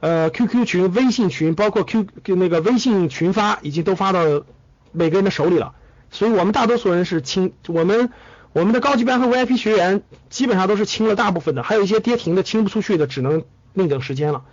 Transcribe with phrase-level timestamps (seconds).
[0.00, 2.06] 呃 QQ 群、微信群，包括 Q
[2.36, 4.44] 那个微信群发，已经都发到
[4.92, 5.74] 每个人的手里了。
[6.10, 8.10] 所以我们大多数人是清，我们
[8.52, 14.44] 我们的高级班和 VIP 学员基本上都是清了大部分的，还有一些跌停的清不出去的，只能另等时间了。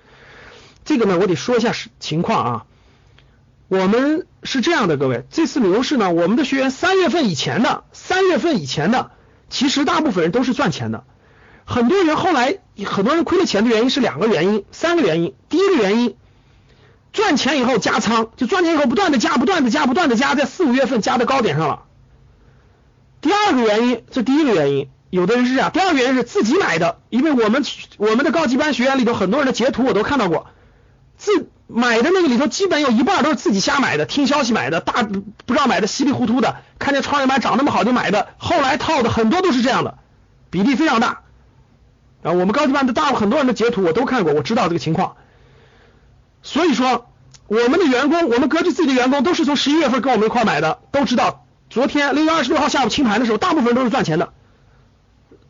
[0.84, 2.66] 这个呢，我得说一下情况啊。
[3.68, 9.10] 我们是这样的，各位，这次牛市呢，我们的学员三月份以前的，三月份以前的，
[9.50, 11.04] 其实大部分人都是赚钱的。
[11.66, 15.34] 很多人后来很多人亏了钱的原因是两个原因，三个原因。
[15.50, 16.16] 第一个原因，
[17.12, 21.84] 赚钱以后加仓，就赚钱以后不断的加，不断的加，不断的加，在四五月份加到高点上了。
[23.20, 25.72] 第二个原因，这第一个原因，有的人是这样。
[25.72, 27.64] 第二个原因是自己买的，因为我们
[27.98, 30.46] 我们的高级班学员里头很多人的截图我都看到过，
[31.18, 39.98] 自买的那个里头基本有一半都是自己瞎买的，听消息买的，大不知道买的稀里糊涂的，看见创业板涨那么好就买的，后来套的很多都是这样的，
[40.52, 41.22] 比例非常大。
[42.26, 45.16] 啊，我们高级班的大很多人的截图我都看过，我知道这个情况。
[46.42, 47.08] 所以说，
[47.46, 54.34] 我们的员工，我们格局自己的员工都是从十一月份跟我们一块买的，都知道昨天六月二十六号下午清盘的时候，大部分人都是赚钱的，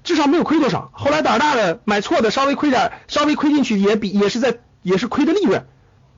[0.03, 0.91] 至少没有亏多少。
[0.91, 5.65] 后来胆大的买错的，稍微亏点，稍微亏进去也比也是在也是亏的利润，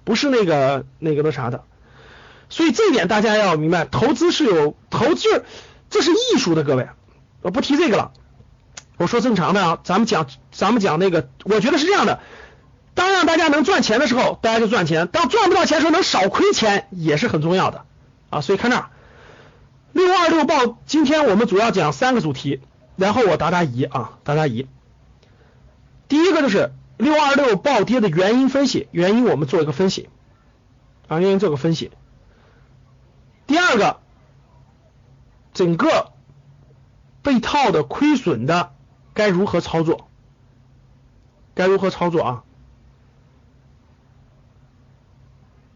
[0.05, 1.65] 不是那个那个那啥的。
[2.49, 5.45] 所以这一点大家要明白，投资是有投资，
[5.91, 6.87] 这是艺术的，各位，
[7.43, 8.11] 我不提这个了。
[8.97, 12.19] 我说正常的啊，咱们讲咱们讲那个，我觉得是这样的。
[12.95, 17.85] 当让大家能赚钱的时候，大家就赚钱；当赚不到钱的时候，能少亏钱也是很重要的
[18.31, 18.41] 啊。
[18.41, 18.89] 所以看这儿，
[19.93, 22.59] 六二六报，今天我们主要讲三个主题，
[22.95, 24.67] 然后我答答疑啊，答答疑。
[26.07, 30.09] 第一个就是六二六暴跌的原因分析，原因我们做一个分析
[31.07, 31.91] 啊，原因做个分析。
[33.45, 33.97] 第二个，
[35.53, 36.13] 整个
[37.21, 38.71] 被套的亏损的。
[39.17, 40.07] 该如何操作？
[41.55, 42.43] 该如何操作啊？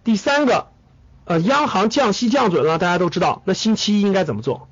[0.03, 0.67] 第三个，
[1.25, 4.67] 呃，央行降息降准了，大家都知道，那星期一应该怎么做？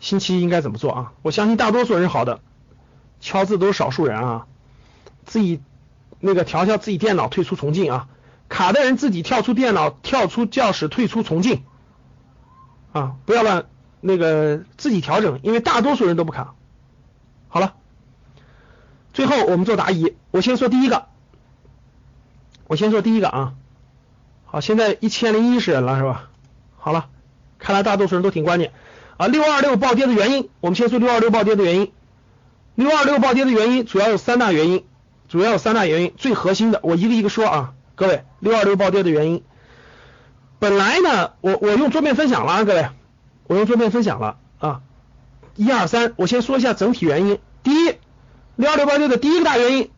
[0.00, 1.12] 星期一应该怎么做啊？
[1.22, 2.40] 我相信大多数人好的，
[3.20, 4.46] 敲字都是少数人啊，
[5.24, 5.60] 自己
[6.18, 8.08] 那个调调自己电脑退出重进啊，
[8.48, 11.62] 卡的人自己跳出电脑跳出教室退出重进
[12.92, 13.66] 啊，不要乱
[14.00, 16.54] 那个自己调整，因为大多数人都不卡。
[17.48, 17.74] 好了，
[19.12, 20.14] 最后我们做答疑。
[20.30, 21.06] 我先说第一个，
[22.66, 23.54] 我先说第一个啊。
[24.44, 26.30] 好，现在一千零一十人了是吧？
[26.76, 27.08] 好了，
[27.58, 28.72] 看来大多数人都挺关键
[29.16, 29.26] 啊。
[29.26, 31.92] 六二六暴跌的原因，我们先说六二六暴跌的原因。
[32.74, 34.84] 六二六暴跌的原因主要有三大原因，
[35.28, 36.14] 主要有三大原因。
[36.16, 39.42] 最核心的，我一个一个说啊，各位，六二六暴跌的原因。
[40.58, 42.88] 本来呢，我我用桌面分享了啊，各位，
[43.48, 44.38] 我用桌面分享了。
[45.58, 47.40] 一二三，我先说一下整体原因。
[47.64, 47.96] 第一，
[48.54, 49.90] 六二六暴跌的第一个大原因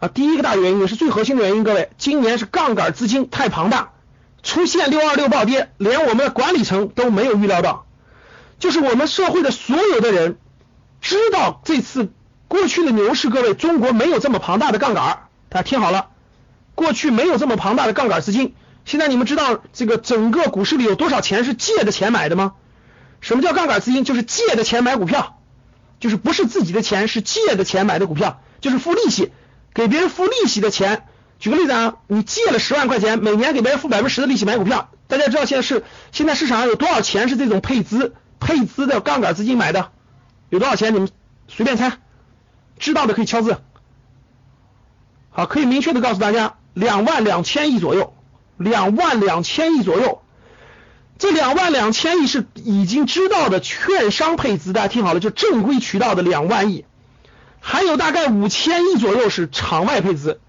[0.00, 1.62] 啊，第一个大原因也是最核心的原因。
[1.62, 3.92] 各位，今年是杠杆资金太庞大，
[4.42, 7.86] 出现六二六暴跌，连我们的管理层都没有预料到。
[8.58, 10.36] 就是我们社会的所有的人
[11.00, 12.10] 知道，这次
[12.48, 15.28] 过去的牛市，各位，中国没有这么庞大的杠杆。
[15.48, 16.08] 大家听好了，
[16.74, 18.56] 过去没有这么庞大的杠杆资金。
[18.84, 22.54] 现在你们知道这个整个股市里有多少钱是借的钱买的吗？
[23.22, 24.04] 什么叫杠杆资金？
[24.04, 25.38] 就是借的钱买股票，
[26.00, 29.32] 就是不是自己的钱，是借的钱买的股票，就是付利息，
[29.72, 31.06] 给别人付利息的钱。
[31.38, 34.90] 举个例子啊，你借了十万块钱，每年给别人付百分之十的利息买股票。
[35.08, 39.90] 大家知道现在是现在市场上有多少钱是这种配资配资的杠杆资金买的？
[40.50, 40.94] 有多少钱？
[40.94, 41.08] 你们
[41.48, 41.98] 随便猜，
[42.78, 43.58] 知道的可以敲字。
[45.30, 48.14] 好，可以明确的告诉大家，两万两千亿左右，
[48.56, 50.21] 两万两千亿左右。
[51.22, 56.84] 这两万两千亿是已经知道的券商配资，大家听好了，就正规渠道的两万亿，
[57.60, 60.40] 还有大概五千亿左右是场外配资。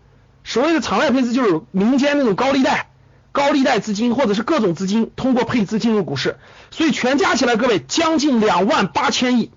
[0.43, 2.87] 所谓的场外配资，就是民间那种高利贷、
[3.31, 6.37] 高利贷资金或者是各种资金通过配资进入股市，
[6.71, 9.51] 所以全加起来，各位将近两万八千亿。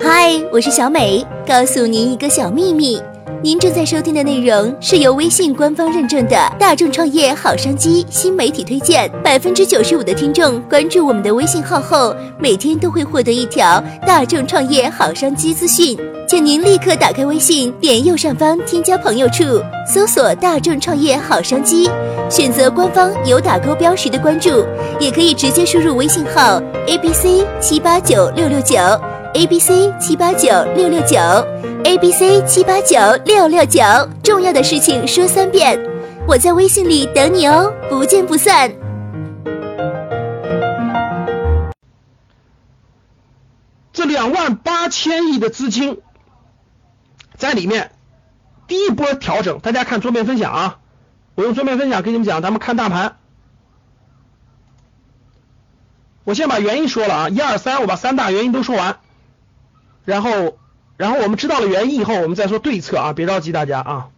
[0.00, 3.00] 嗨，我是小美，告诉您一个小秘密。
[3.42, 15.96] 您正在收听的内容是由微信官方认证的大众创业好商机新媒体推荐，百分之九十五的听众关注我们的微信号后，每天都会获得一条大众创业好商机资讯。
[16.28, 19.44] 请您立刻打开微信，点右上方添加朋友处，
[19.86, 21.88] 搜索大众创业好商机，
[22.28, 24.64] 选择官方有打勾标识的关注，
[25.00, 28.76] 也可以直接输入微信号 a b c 七八九六六九
[29.34, 31.18] a b c 七八九六六九。
[31.84, 33.80] A B C 七八九六六九，
[34.22, 35.78] 重要的事情说三遍，
[36.26, 38.70] 我在微信里等你哦，不见不散。
[43.92, 46.00] 这两万八千亿的资金
[47.36, 47.92] 在里面，
[48.66, 50.78] 第一波调整，大家看桌面分享啊，
[51.36, 53.16] 我用桌面分享跟你们讲，咱们看大盘。
[56.24, 58.98] 我先把原因说了啊，一二三，我把三大原因都说完，
[60.08, 60.58] 然后，
[60.96, 64.08] 然后我们知道了原因以后，我们再说对策啊，别着急大家啊。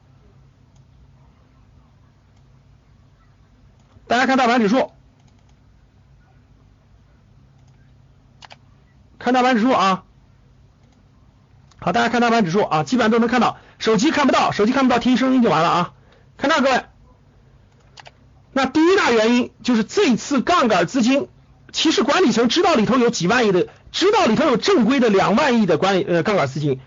[4.06, 4.92] 大家看大盘指数，
[9.18, 10.04] 看大盘指数啊。
[11.80, 15.92] 好，大家看大盘指数啊，基本上都能看到，手机看不到，手机看不到，听声音就完了啊。
[16.36, 16.84] 看到各位，
[18.52, 21.28] 那第一大原因就是这次杠杆资金。
[21.72, 26.80] 其实管理层知道里头有几万亿的，知道里头有正规的两万亿的管理呃杠杆资金，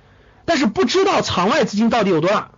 [0.45, 2.51] 但是不知道场外资金到底有多大。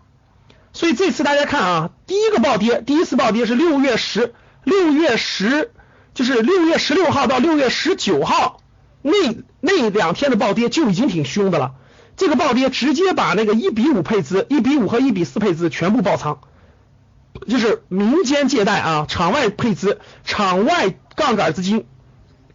[0.73, 4.33] 所以这次大家看啊，第一个暴跌，第一次暴跌是六月十，
[4.63, 5.71] 六月十
[6.13, 8.61] 就是六月十六号到六月十九号
[9.01, 9.11] 那
[9.61, 11.75] 那两天的暴跌就已经挺凶的了。
[12.17, 16.39] 这个暴跌直接把那个一比五配资、一比五和一比四配资全部爆仓，
[17.47, 21.85] 就是民间借贷啊，场外配资、场外杠杆资金。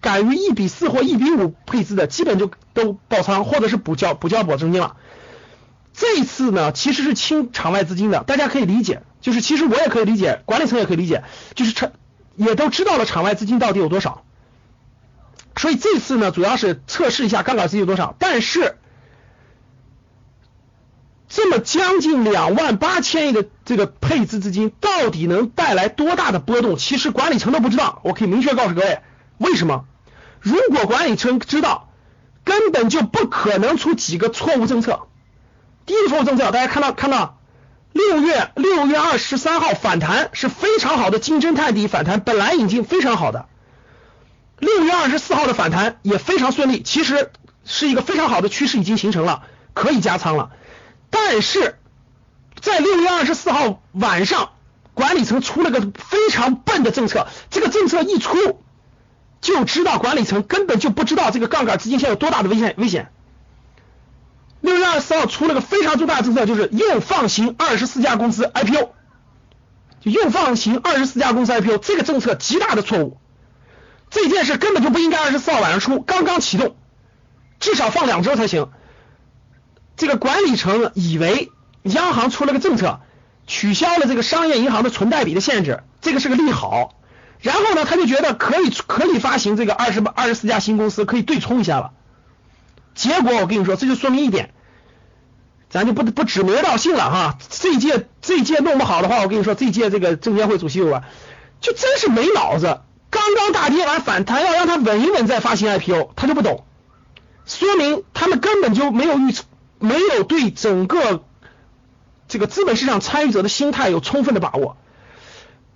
[0.01, 4.97] 敢于一比四或一比五配资的，基本就都爆仓，或者是补交补交保证金了。
[5.93, 11.25] 这次呢，其实是清场外资金的，大家可以理解，就是其实我也可以理解，管理层也可以理解，
[11.55, 11.93] 就是场
[12.37, 14.25] 也都知道了场外资金到底有多少。
[15.57, 18.17] 所以这次呢，主要是测试一下杠杆资金有多少。
[18.19, 18.79] 但是
[21.29, 26.77] 这么将近两万八千亿的这个配资资金，到底能带来多大的波动？
[26.77, 28.01] 其实管理层都不知道。
[28.05, 29.01] 我可以明确告诉各位，
[29.37, 29.85] 为什么？
[30.41, 31.89] 如果管理层知道，
[32.45, 35.07] 根本就不可能出几个错误政策。
[35.87, 37.39] 第一个错误政策，大家看到看到，
[37.93, 43.47] 六月六月二十三号反弹是非常好的金针探底反弹，本来已经非常好的。
[44.59, 47.31] 六月二十四号的反弹也非常顺利，其实
[47.65, 49.43] 是一个非常好的趋势已经形成了，
[49.75, 50.51] 可以加仓了。
[51.11, 51.79] 但是
[52.61, 54.51] 在六月二十四号晚上，
[54.95, 58.60] 管理层出了个非常笨的政策，这个政策一出。
[59.41, 63.11] 就知道管理层根本就不知道这个杠杆资金现在有多大的危险危险。
[64.61, 68.91] 六月二十四号出了个非常重大的政策，就是又放行二十四家公司 IPO，
[70.01, 73.19] 就又放行二十四家公司 IPO，这个政策极大的错误。
[74.11, 76.77] 这件事根本就不应该二十四号晚上出，刚刚启动，
[77.61, 78.69] 至少放两周才行。
[79.97, 81.51] 这个管理层以为
[81.85, 83.01] 央行出了个政策，
[83.47, 87.00] 取消了这个商业银行的存贷比的限制，这个是个利好。
[87.43, 91.93] 然后呢，他就觉得可以可以发行这个二十二十四家新公司，可以对冲一下了。
[92.95, 94.53] 结果我跟你说，这就说明一点，
[95.71, 97.39] 咱就不不指名道姓了哈。
[97.49, 101.05] 这届这届弄不好的话，我跟你说，这届这个证监会主席吧，
[101.61, 102.81] 就真是没脑子。
[103.09, 106.65] 刚刚大跌完反弹，要让他稳一稳再发行 IPO，他就不懂，
[107.47, 109.35] 说明他们根本就没有预
[109.79, 111.25] 没有对整个
[112.29, 114.77] 这个资本市场参与者的心态有充分的把握。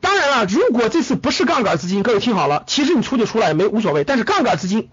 [0.05, 4.05] 当然了，如果这次不是杠杆资金，各位听好了，其实你出就出来也没无所谓。
[4.05, 4.91] 但是杠杆资金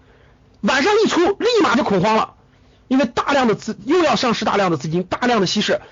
[0.62, 2.32] 晚上一出，立马就恐慌了，
[2.88, 5.82] 因为大量的资又要上市，大量的资金，大量的稀释，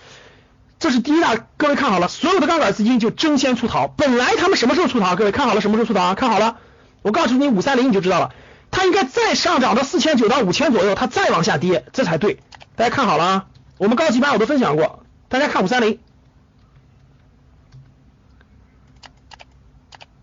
[0.78, 1.37] 这是第一大。
[1.58, 3.88] 各位看好了，所有的杠杆资金就争先出逃。
[3.88, 5.17] 本来他们什么时候出逃？
[5.17, 6.14] 各位看好了，什么时候出逃啊？
[6.14, 6.56] 看好了，
[7.02, 8.31] 我告诉你，五三零你就知道了，
[8.70, 12.38] 它应该再上涨到四千九到五千左右，它再往下跌，这才对。
[12.75, 13.44] 大家看好了啊，
[13.76, 15.99] 我们高级班我都分享过，大家看五三零。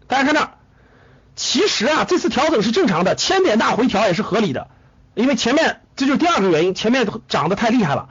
[0.07, 0.49] 大家看这，
[1.35, 4.69] 其实啊，这次调整是正常的，千点大回调也是合理的，
[5.15, 8.09] 因为前面这就是第二个原因，前面涨得太厉害了。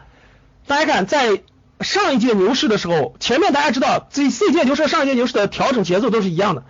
[0.66, 1.42] 大家看，在
[1.80, 6.64] 上一届牛市的时候，前面大家知道这这届牛市、上一届牛市的调整节奏都是一样的，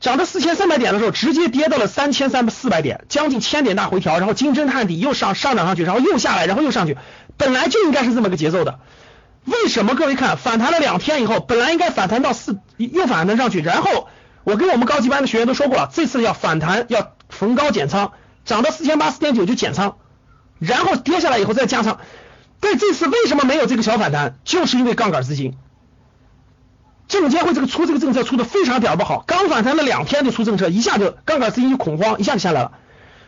[0.00, 6.96] 涨到四千三百点的时候，直接跌到了三千三百四百点，将近千点大回调，然后金针探底又上上涨上去，然后又下来，然后又上去，
[7.36, 8.80] 本来就应该是这么个节奏的。
[9.44, 14.08] 为什么各位看反弹了两天以后，本来应该反弹到四，又反弹上去，然后。
[14.42, 18.12] 我跟我们高级班的学员都说过了，这次要反弹，要逢高减仓，
[18.44, 19.98] 涨到四千八、四千九就减仓，
[20.58, 21.98] 然后跌下来以后再加仓。
[22.58, 24.38] 但这次为什么没有这个小反弹？
[24.44, 25.56] 就是因为杠杆资金，
[27.06, 32.72] 证监会这个出这个政策出的非常点不好，刚反弹了两天就出政策，一下就杠杆资金就恐慌，一下就下来了。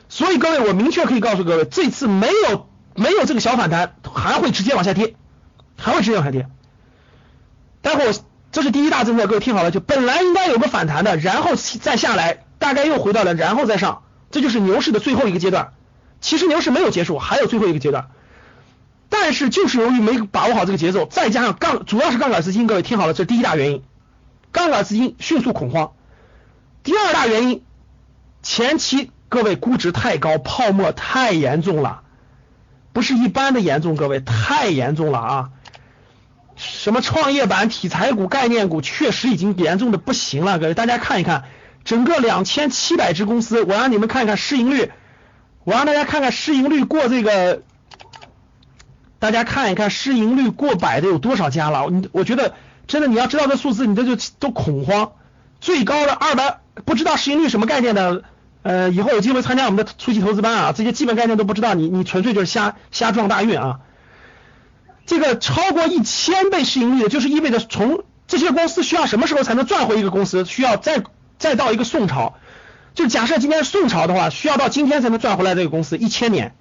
[0.09, 5.14] 所以各位，我明确可以告诉各位，这次没有没有这个小反弹，还会直接往下跌，
[5.76, 6.49] 还会直接往下跌。
[7.83, 8.14] 待会儿。
[8.52, 15.73] 这是第一大政策，各位听好了，就本来应该有个反弹的，然后再下来，大概又回到了，然后再上，这就是牛市的最后一个阶段。
[16.21, 18.09] 其实牛市没有结束，还有最后一个阶段，
[19.09, 23.82] 但是就是由于没把握好这个节奏，再加上杠，主要是杠杆资金，各位听好了，这是第一大原因，
[24.52, 25.92] 杠杆资金迅速恐慌。
[26.82, 27.64] 第二大原因，
[28.42, 32.02] 前期各位估值太高，泡沫太严重了，
[32.92, 35.50] 不是一般的严重，各位太严重了啊！
[36.62, 41.45] 什么创业板、题材股、概念股，确实已经严重的不行了，各位大家看一看，
[41.85, 44.92] 整个两千七百只公司，我让你们看看市盈率，
[45.64, 47.62] 我让大家看看市盈率过这个，
[49.19, 51.88] 大家看一看市盈率过百的有多少家了？
[51.90, 52.54] 你我觉得
[52.87, 55.12] 真的你要知道这数字，你这就都恐慌。
[55.61, 58.23] 最高的二百，不知道市盈率什么概念的，
[58.62, 63.81] 呃，以后有机会参加我们的初级投资班啊，这些基本概念都不知道，你你纯粹就是瞎瞎撞大运啊。
[65.04, 70.44] 这个超过一千倍市盈率的，就是意味着从这些公司需要什么时候才能赚回一个公司？
[70.44, 71.02] 需要再
[71.38, 72.35] 再到一个宋朝，
[72.94, 76.54] 就假设今天是宋朝的话，需要到今天才能赚回来这个公司一千年。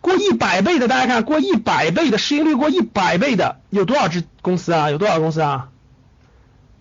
[0.00, 4.90] 过一百倍的，大家看过一百倍的市盈率过一百倍的有多少只公司啊？
[4.90, 5.68] 有多少公司啊？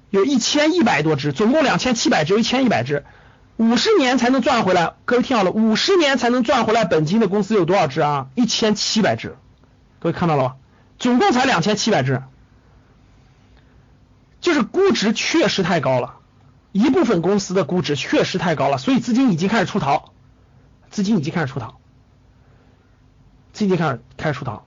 [0.09, 3.05] 有一千一百多只，总共两千七百只，有一千一百只，
[3.55, 4.93] 五十年才能赚回来。
[5.05, 8.27] 各位听好了，五十年才能赚回来本金的公司有多少只啊？
[8.35, 9.37] 一千七百只。
[10.03, 10.55] 各位看到了吧？
[10.99, 12.21] 总共才两千七百只，
[14.41, 16.15] 就是估值确实太高了，
[16.73, 20.11] 一部分公司的估值确实太高了，所以资金已经开始出逃，
[20.91, 21.75] 资金已经开始出逃，
[23.53, 24.65] 资金开始开始出逃。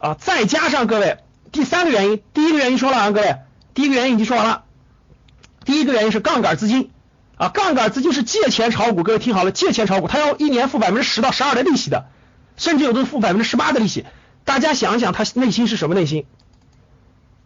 [0.00, 0.14] 啊！
[0.14, 1.18] 再加上各位
[1.52, 3.36] 第三个原因，第一个原因说了啊，各位。
[3.74, 4.64] 第一个原因已经说完了，
[5.64, 6.90] 第一个原因是杠杆资金。
[7.36, 12.06] 啊，杠杆资金是借钱炒股，各位听好了，借钱炒股，它要一年付百分之十到十二的利息的，
[12.56, 14.04] 甚至有的付百分之十八的利息。
[14.48, 16.24] 大家想想，他内心是什么内心？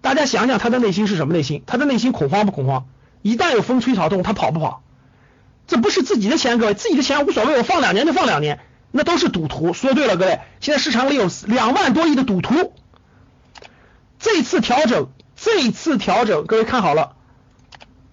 [0.02, 1.64] 大家想想，他的内心是什么内心？
[1.66, 2.87] 他的内心恐慌不恐慌？
[3.23, 4.85] 一旦有风吹草动，他跑不跑？
[5.66, 8.61] 这不是自己的钱，各位，自己的钱无所谓，我放两年就放两年，
[8.92, 9.73] 那都是赌徒。
[9.73, 12.73] 说对了，各位，现在市场里有两万多亿的赌徒。
[14.21, 17.16] 这次调整，这次调整，各位看好了，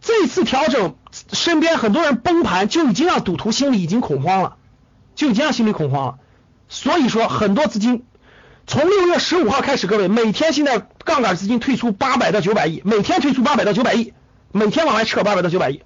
[0.01, 0.95] 这次调整，
[1.31, 4.55] 身边很多人崩盘，就已经让赌徒心里已经恐慌了，
[5.13, 6.17] 就已经让心里恐慌了。
[6.69, 8.03] 所以说，很多资金。
[8.69, 14.13] 从六月十五号开始，各位每天现在杠杆资金退出八百到九百亿，每天退出八百到九百亿，
[14.51, 15.81] 每天往外撤八百到九百亿。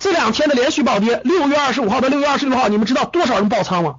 [0.00, 3.98] 这两天的连续暴跌，六月二十五号到六月二十六号，你们知道多少人爆仓吗？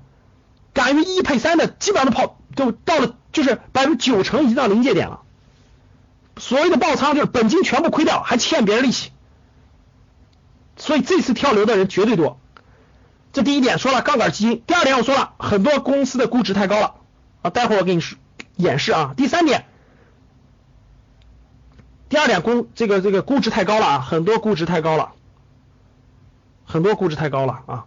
[0.73, 5.21] 敢于一配三的，基本上都跑，都到了，就是百分之九成已经到临界点了。
[6.35, 9.11] 所谓的爆仓就是本金全部亏掉，还欠别人利息。
[10.75, 12.41] 所以这次跳楼的人绝对多。
[13.31, 16.95] 这第一点说了杠杆基金，第二点我说了很多公司的估值太高了。
[17.45, 18.01] 啊，待会儿我给你
[18.55, 19.13] 演示啊。
[19.15, 19.65] 第三点，
[22.09, 25.11] 第二点估这个这个估值太高了啊，很多估值太高了，
[26.65, 27.85] 很多估值太高了啊。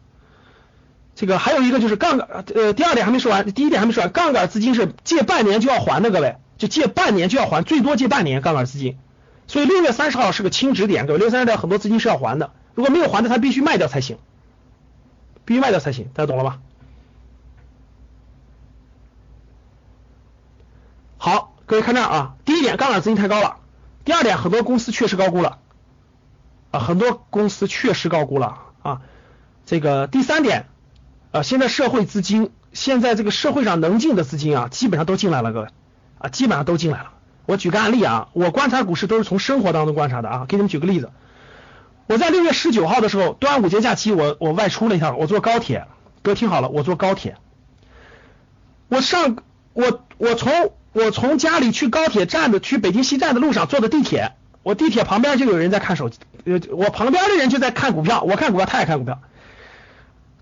[1.16, 8.96] 这个还有一个就是杠杆呃，第二点还没说完，第一点还没说完，杠杆资金是借半年就要还的，各位就借半年就要还，最多借半年杠杆资金。
[9.48, 14.18] 所以六月三十号是个清值点，各位六月三十号很多资金是要还的，如果没有还的，他必须卖掉才行，
[15.44, 16.60] 必须卖掉才行，大家懂了吧？
[21.20, 23.58] 好，各位看这儿啊，第一点，杠杆资金太高了；
[24.06, 25.58] 第二点，很多公司确实高估了
[26.70, 29.02] 啊，很多公司确实高估了啊。
[29.66, 30.64] 这个第三点
[31.30, 35.68] 啊，现在社会资金，现在这个社会上能进的资金啊，基本上都进来了，各位
[36.18, 37.10] 啊，基本上都进来了。
[37.44, 41.10] 我举个案例啊，我观察股市都是从生活当中观察的啊，给你们举个例子。
[42.06, 45.86] 我在六月十九号的时候，端午节假期，我我外出了一趟，我坐高铁，
[46.22, 47.36] 各位听好了，我坐高铁，
[48.88, 49.36] 我上
[49.74, 50.72] 我我从。
[50.98, 54.32] 我从家里去高铁站的去北京西站的路上坐的地铁，
[54.64, 59.20] 我地铁旁边就有人在看手机，呃，我旁边的人就在看股票，我看股票，他也看股票。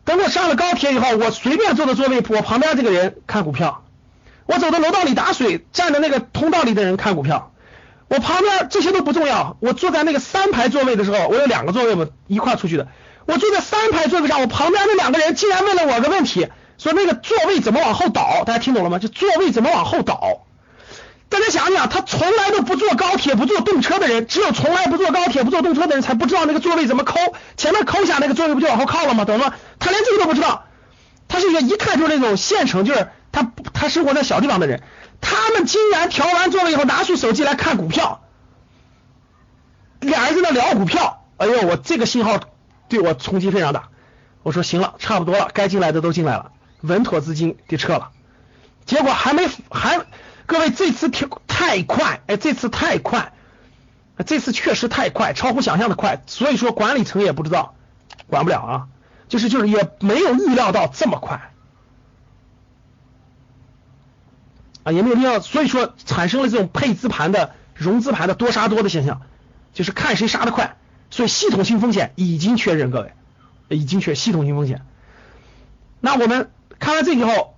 [0.07, 3.85] 等我上了高铁以后，我随便坐的座位，我旁边这个人看股票，
[4.47, 7.53] 我走到楼道里打水，站在那个通道里的人看股票，
[8.09, 12.89] 我旁边这些都不重要，我坐在那个三排座位的时候，我有两个座位嘛，一块出去的，
[13.27, 16.49] 我坐在三排座位上，我旁边那两个人竟然问了我个问题。
[16.79, 18.45] 说那个座位怎么往后倒？
[18.45, 18.99] 大家听懂了吗？
[18.99, 20.43] 就座位怎么往后倒？
[21.29, 27.19] 大家想想，他从来都不坐高铁、不坐动车的人，只有从来不坐高铁、不坐动车的人才不知道那个座位怎么抠，
[27.57, 29.25] 前面抠下那个座位不就往后靠了吗？
[29.25, 29.53] 懂吗？
[29.81, 30.67] 他连这个都不知道，
[31.27, 34.83] 他是一个一看就是那种县城，就是他他生活在小地方的人，
[35.21, 38.21] 他们竟然调完座位以后拿出手机来看股票，
[39.99, 42.39] 俩人在那聊股票，哎呦，我这个信号
[42.89, 43.89] 对我冲击非常大，
[44.45, 46.53] 我说行了，差不多了，该进来的都进来了。
[46.83, 48.11] 稳妥资金得撤了，
[48.85, 50.07] 结果还没还，
[50.47, 53.33] 各位这次挺太快，哎，这次太快，
[54.25, 57.75] 这次确实太快，超乎想象的快，所以说管理层也不知道，
[58.29, 58.89] 管不了啊，
[59.29, 61.51] 就是就是也没有预料到这么快，
[64.85, 69.23] 啊，也没有预料，所以说产生了这种配资盘的融资盘的多杀多的现象，
[69.73, 70.77] 就是看谁杀的快，
[71.11, 73.13] 所以系统性风险已经确认，各位
[73.77, 74.83] 已经确系统性风险，
[76.01, 76.51] 那我们。
[76.79, 77.55] 看完这以后，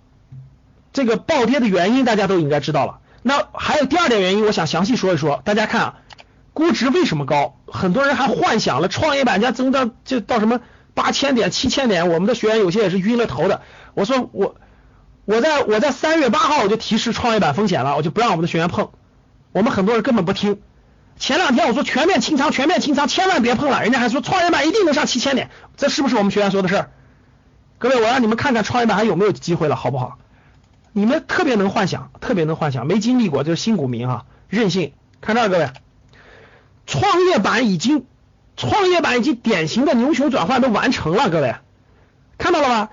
[0.93, 3.01] 这个暴跌的原因大家都应该知道了。
[3.23, 5.43] 那还有第二点原因，我想详细说一说。
[5.45, 5.95] 大家看啊，
[6.55, 7.57] 估值为什么高？
[7.67, 10.61] 很多人还幻想了创业板家增到就到什么
[10.95, 13.63] 八千点、七千点，我们的学员有些也是晕了头的。
[13.95, 14.55] 我说我
[15.25, 18.91] 我在我在三月八号我就提示创业板风险了，我就不让我们的学员碰。
[19.53, 20.61] 我们很多人根本不听。
[21.19, 23.83] 前两天我说全面清仓，全面清仓，千万别碰了。
[23.83, 26.91] 人家还说创业板一定能上七千点，这是不是我们学员说的事儿？
[27.79, 30.19] 各位，我让你们看看创业板还有没有机会了，好不好？
[30.93, 34.93] 你们特别能幻想，特别能幻想，没经历过就是新股民哈，任性。
[35.21, 35.71] 看这儿，各位，
[36.87, 38.05] 创业板已经，
[38.57, 41.55] 创业板已经典型的牛熊转换都完成了，各位
[42.37, 42.91] 看到了吧？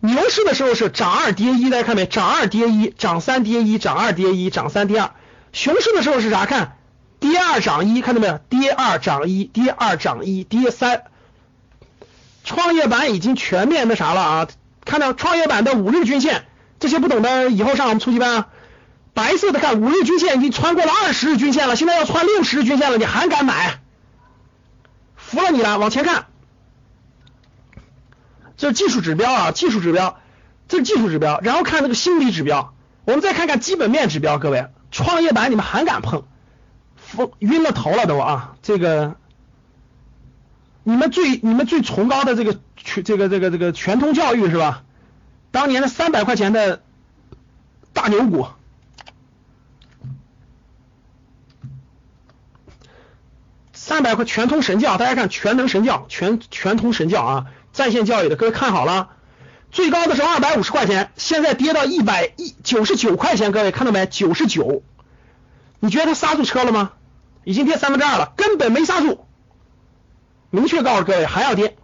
[0.00, 2.06] 牛市的时候是涨二跌一，大家看没？
[2.06, 5.10] 涨二跌一，涨三跌一，涨二跌一，涨三跌二。
[5.52, 6.46] 熊市的时候是啥？
[6.46, 6.78] 看
[7.20, 8.38] 跌二涨一，看到没有？
[8.48, 11.02] 跌二涨一，跌二涨一，跌三。
[12.44, 14.48] 创业板已经全面那啥了啊！
[14.84, 16.44] 看到创业板的五日均线，
[16.80, 18.48] 这些不懂的以后上我们初级班啊。
[19.14, 23.80] 白色的看五日均线已经穿过了二十日均线了，现在要穿六十日均线了，你还敢买？
[25.14, 25.78] 服了你了！
[25.78, 26.26] 往前看，
[28.56, 30.18] 这是技术指标啊，技术指标，
[30.66, 31.38] 这是技术指标。
[31.42, 34.38] 然后看这个心理指标，我们再看看基本面指标。
[34.38, 36.24] 各位，创业板你们还敢碰？
[36.96, 38.54] 服晕了头了都啊！
[38.62, 39.14] 这个。
[40.84, 44.84] 你们最你们最崇高的这个全这个这个这个全通教育是吧？
[45.50, 46.82] 当年的三百块钱的
[47.92, 48.46] 大牛股，
[53.72, 59.10] 三百块全通神教，大家看全能神教全全通神教啊，在线教育的各位看好了，
[59.70, 64.06] 最高的是二百五十块钱，现在跌到一百一九十九块钱，各位看到没？
[64.06, 64.82] 九十九，
[65.78, 66.92] 你觉得他刹住车了吗？
[67.44, 69.26] 已经跌三分之二了，根本没刹住。
[70.52, 71.76] 明确告诉各位还要跌，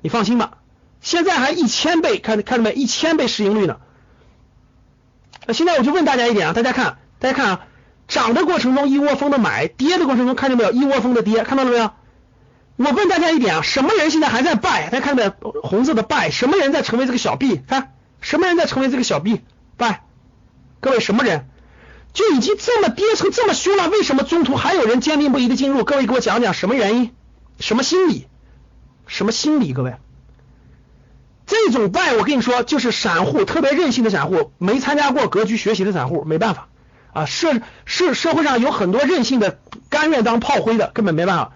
[0.00, 0.58] 你放心吧。
[1.00, 2.72] 现在还一千倍，看看到没？
[2.72, 3.76] 一千倍市盈率呢。
[5.46, 7.60] 那现在我就问大家一点啊，大家看，大家看啊，
[8.08, 10.72] 涨的过程中一窝蜂的买，跌的过程中看见没有？
[10.72, 11.92] 一窝蜂的跌，看到了没有？
[12.74, 14.90] 我问大家一点啊，什么人现在还在拜？
[14.90, 15.62] 大家看到没有？
[15.62, 17.62] 红色的拜，什么人在成为这个小 B？
[17.68, 19.40] 看，什么人在成为这个小 B？
[19.76, 20.02] 拜？
[20.80, 21.48] 各位什么人？
[22.12, 25.84] 就已经这么跌成这么凶了，为什么中途还有人坚定不移的进入？
[25.84, 27.14] 各位给我讲讲什么原因？
[27.58, 28.26] 什么心理？
[29.06, 29.72] 什么心理？
[29.72, 29.96] 各位，
[31.46, 36.68] 这种败我跟你说，就是散户特别任性的散户，没参加过格局学习的散户，没办法
[37.12, 37.24] 啊。
[37.24, 41.52] 社社社会上有很多任性的，甘愿当炮灰的，根本没办法。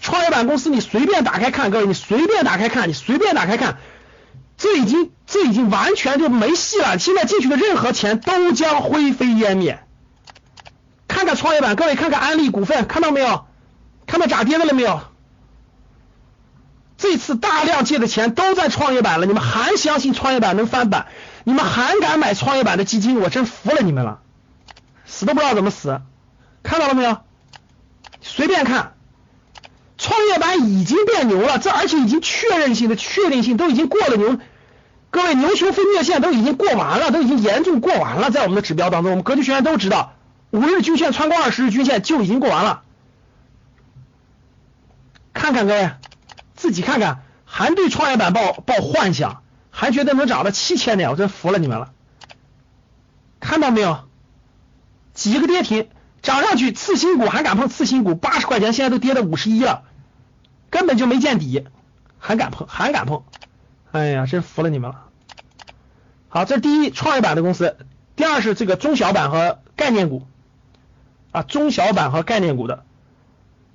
[0.00, 3.78] 创业板公司你随便打开看，各位你随便打开看，你随便打开看，
[4.56, 6.98] 这已经这已经完全就没戏了。
[6.98, 9.82] 现在进去的任何钱都将灰飞烟灭。
[11.08, 13.44] 看看创业板，各位看看安利股份，看到没有？
[14.06, 15.00] 看到涨跌的了没有？
[17.02, 21.08] 这次大量借的钱都在创业板了，你们还相信创业板能翻板？
[21.42, 23.18] 你们还敢买创业板的基金？
[23.18, 24.20] 我真服了你们了，
[25.04, 26.00] 死都不知道怎么死。
[26.62, 27.18] 看到了没有？
[28.20, 28.94] 随便看，
[29.98, 34.38] 创业板已经变牛了，这而且已经确认性的确定性都已经过了牛。
[35.10, 40.12] 各位，牛熊分界线都已经过完了，都已经严重过完了，在我们的指标当中，我们格局学员都知道，
[40.52, 42.82] 五日均线穿过二十日均线就已经过完了。
[45.32, 45.90] 看看各位。
[46.62, 51.90] 自己看看，还对创业板抱抱幻想，还觉得能涨到七千点，我真服了你们了。
[53.40, 54.04] 看到没有？
[55.12, 55.88] 几个跌停，
[56.22, 59.82] 涨上去次新股还敢碰次新股，八十块钱现在都跌到五十一了，
[60.70, 61.66] 根本就没见底，
[62.20, 63.24] 还敢碰，还敢碰，
[63.90, 65.06] 哎呀，真服了你们了。
[66.28, 67.76] 好，这第一创业板的公司，
[68.14, 70.28] 第二是这个中小板和概念股
[71.32, 72.84] 啊，中小板和概念股的。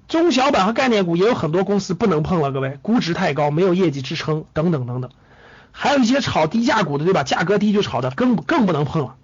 [0.08, 5.12] 中小板和概念股也有很多公司不能碰了，各位，估值太高，没有业绩支撑，等等等等，
[5.74, 7.24] 还有一些炒低价股的，对吧？
[7.24, 9.16] 价格低就炒的，更更不能碰了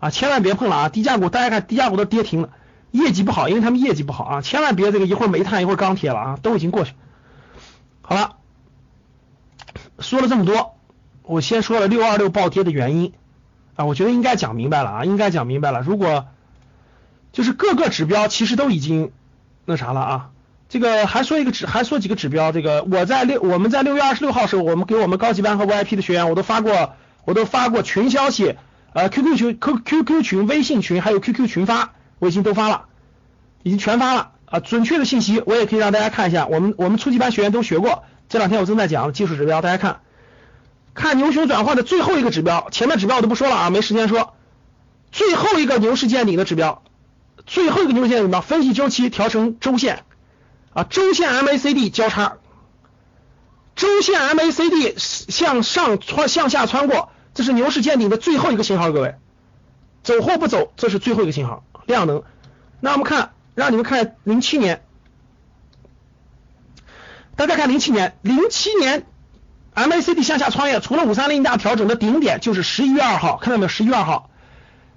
[0.00, 0.10] 啊！
[0.10, 0.88] 千万别碰了啊！
[0.88, 2.50] 低价股，大家看低价股都跌停了，
[2.90, 4.40] 业绩不好，因为他们业绩不好啊！
[4.40, 6.94] 千万别这个一会儿煤炭一会儿钢铁了啊，都已经过去。
[8.02, 8.34] 好了，
[10.00, 10.74] 说了这么多，
[11.22, 13.12] 我先说了六二六暴跌的原因
[13.76, 15.80] 啊，我觉得应该讲明白了啊，应该讲明白了。
[15.80, 16.26] 如果
[17.30, 19.12] 就是各个指标其实都已经。
[19.68, 20.30] 那啥了啊？
[20.70, 22.52] 这个还说一个指，还说几个指标。
[22.52, 26.94] 这个我在六，我们在六月二十六号时候，我们给我们高级班和 VIP 的学员，我都发过，
[27.26, 28.56] 我都发过群消息，
[28.94, 32.86] 呃，QQ 群、Q QQ 群、微信群，还有 QQ 群发，我已经都发了，
[33.62, 34.60] 已经全发了啊。
[34.60, 38.04] 准确的信息我也可以让大家看一下，我们我们初级班学员都学过。
[38.30, 40.00] 这两天我正在讲技术指标，大家看，
[40.94, 44.32] 看牛熊转换的最后一个指标，前面指标我都不说了啊，没时间说。
[45.12, 46.82] 最后一个牛市见顶的指标。
[47.48, 48.42] 最后一个牛线什么？
[48.42, 50.04] 分析周期调成周线
[50.74, 52.36] 啊，周线 MACD 交叉，
[53.74, 59.14] 周线 MACD 向上穿向下穿过，这是牛市见顶的最后一个信号，各位，
[60.02, 62.22] 走或不走，这是最后一个信号，量能。
[62.80, 64.84] 那我们看，让你们看零七年，
[67.34, 69.06] 大家看零七年，零七年
[69.74, 73.68] MACD 向下穿越，除了五三零大调整的顶点就是十一月二号，看到没有？
[73.68, 74.28] 十一月二号，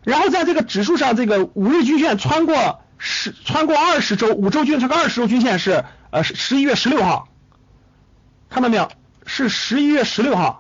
[0.04, 7.28] 然后在这个指数上，这个五日均线穿过十，穿过二十周，五周均穿过二十周均线是呃十十一月十六号，
[8.50, 8.90] 看到没有？
[9.26, 10.60] 是十一月十六号。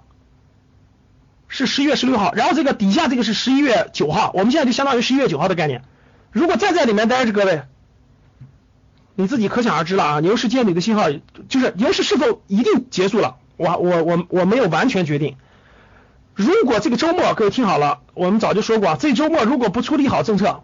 [1.53, 5.83] 是十一月十六号，然后这个底下这个是十一月九号，我们现在就相当于十一月九号的概念。
[6.31, 7.63] 如果再在里面待着，各位，
[9.15, 10.19] 你自己可想而知了啊！
[10.21, 11.11] 牛市见底的信号，
[11.49, 13.35] 就是牛市是否一定结束了？
[13.57, 15.35] 我我我我没有完全决定。
[16.33, 20.63] 如果这个周末，各位听好了，我们早就说过，这周末如果不出利好政策，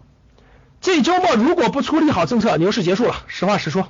[0.80, 3.24] 这周末如果不出利好政策，牛市结束了。
[3.26, 3.88] 实话实说，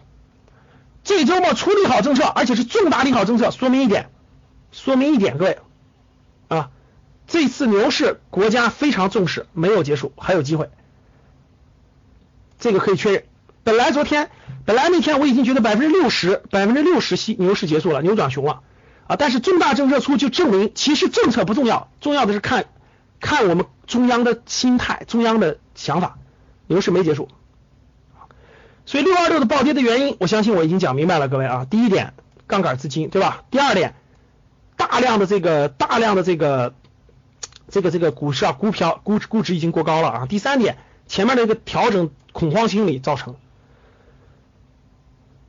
[1.05, 4.11] 这周末出利好政策，而且是重大利好政策，说明一点，
[4.73, 5.59] 说明一点，各位
[6.49, 6.71] 啊。
[7.27, 10.71] 这次牛市国家非常重视，没有结束，还有机会，
[12.59, 13.25] 这个可以确认。
[13.65, 14.31] 本来昨天，
[14.65, 18.63] 本来那天我已经觉得百分之六十，百分之六十西牛市结束了，扭转熊了
[19.09, 19.17] 啊！
[19.17, 22.67] 但是重大政策出就证明，其实政策不重要，重要的是看
[23.19, 26.19] 看我们中央的心态，中央的想法。
[26.69, 27.29] 牛市没结束，
[28.87, 31.67] 所以六二六的暴跌的原因，我相信我已经讲明白了，各位啊。
[31.69, 32.15] 第一点，
[32.47, 33.43] 杠杆资金，对吧？
[33.51, 33.95] 第二点，
[34.77, 36.75] 大量的这个大量的这个。
[37.71, 40.27] 这个这个股市啊，股票估值估值已经过高了啊。
[40.27, 43.37] 第三点，前面那个调整恐慌心理造成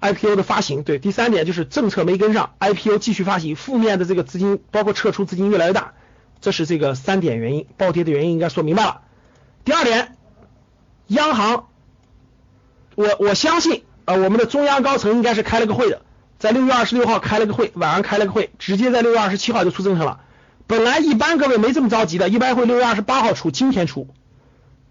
[0.02, 0.98] IPO 的发行，对。
[1.00, 5.94] 第三点就是政策没跟上，IPO 继续发行，负面的这个资金包括撤出资金越来越大，
[6.40, 9.02] 这是这个三点原因，暴跌的原因应该说明白了。
[9.66, 10.16] 第二点，
[11.08, 11.68] 央行，
[12.96, 16.02] 我我相信啊，我们的中央高层应该是开了个会的，
[16.38, 20.22] 在六月二十六号开了个会，晚上开了个会，直接在六月二十七号就出政策了。
[20.66, 24.08] 本来一般各位没这么着急的，一般会六月二十八号出，今天出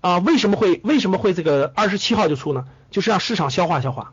[0.01, 0.19] 啊？
[0.19, 2.67] 为什么会为什么会这个二十七号就出呢？
[2.91, 4.13] 就是让市场消化消化。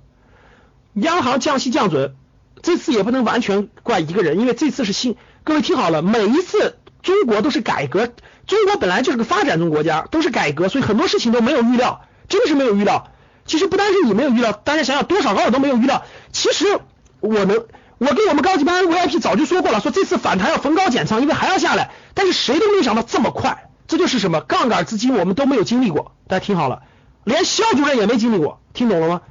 [0.96, 2.16] 央行降息降准，
[2.62, 5.16] 这次也不能完全怪一个人，因为这次是新。
[5.44, 8.08] 各位听好了，每一次中国都是改革，
[8.48, 13.12] 中国本来就是个发展中国家，都是改革，所以很多事情都没有预料，真的是没有预料。
[13.46, 16.04] 其实不单是你没有预料，大家想想多少高手都没有预料。
[16.32, 16.80] 其实
[17.20, 17.66] 我能。
[17.98, 21.92] 我跟我们高级班 VIP 早就说过了，说这次反弹要逢高减仓，因为还要下来。
[22.14, 26.12] 但是谁都没有想到这么快，这就是什么杠杆资金，我们都没有经历过。
[26.28, 26.82] 大家听好了，
[27.24, 29.22] 连肖主任也没经历过，听懂了吗？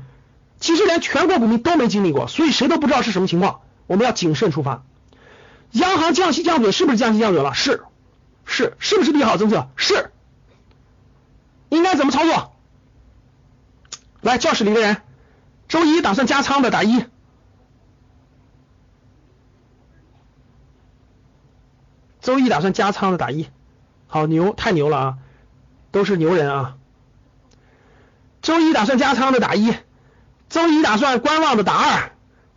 [0.64, 3.60] 其实连全国股民都没经历过，所以谁都不知道是什么情况。
[3.86, 4.82] 我们要谨慎出发。
[5.72, 7.52] 央行降息降准是不是降息降准了？
[7.52, 7.84] 是，
[8.46, 9.68] 是，是不是利好政策？
[9.76, 10.10] 是。
[11.68, 12.54] 应该怎么操作？
[14.22, 15.02] 来，教室里的人，
[15.68, 17.04] 周一打算加仓的打一。
[22.22, 23.50] 周一打算加仓的打一，
[24.06, 25.18] 好牛，太牛了啊，
[25.90, 26.78] 都是牛人啊。
[28.40, 29.74] 周一打算加仓的打一，
[30.54, 32.12] 周一打算观望的打二，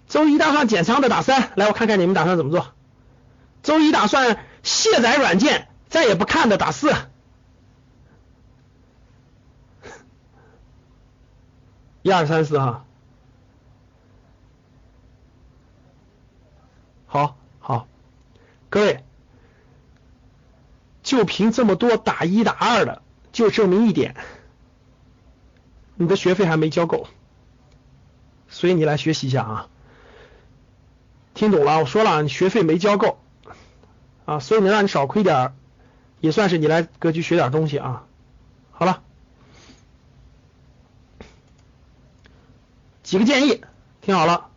[0.08, 1.52] 周一打算减仓的打三。
[1.56, 2.76] 来，我看看你们打算怎么做。
[3.64, 6.94] 周一打算卸载软件再也不看的打四。
[12.04, 12.86] 一二三四哈，
[17.08, 17.88] 好好，
[18.70, 19.04] 各位。
[21.02, 24.16] 就凭这么多打一打二的，就证明一点，
[25.96, 27.08] 你的学费还没交够，
[28.58, 29.68] 所以你来学习一下啊。
[31.36, 31.78] 听懂了？
[31.80, 33.20] 我说了，你学费没交够
[34.26, 35.54] 啊，所以能让你少亏点，
[36.22, 38.06] 也算是你来格局学点东西啊。
[38.72, 39.04] 好了，
[43.04, 43.62] 几个建议，
[44.02, 44.48] 听好了，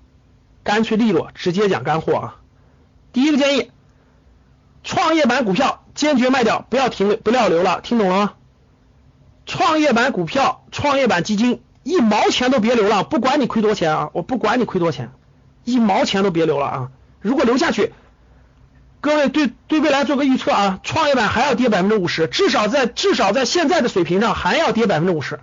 [0.62, 2.36] 干脆利落，直接讲干货啊。
[3.12, 3.70] 第一个建议，
[4.82, 5.76] 创业板股票。
[5.92, 8.34] 坚决卖掉，不要停不要留了，听懂了吗？
[9.44, 15.10] 创业板股票、创业板基金，一毛钱都别留了，不管你亏多钱啊，我不管你亏多钱，
[15.64, 16.88] 一毛钱都别留了啊！
[17.20, 17.92] 如果留下去，
[19.00, 25.40] 各位对对未来做个预测啊，创业板还要跌百分之五十，至少在至少在现在的水平上还要跌百分之五十。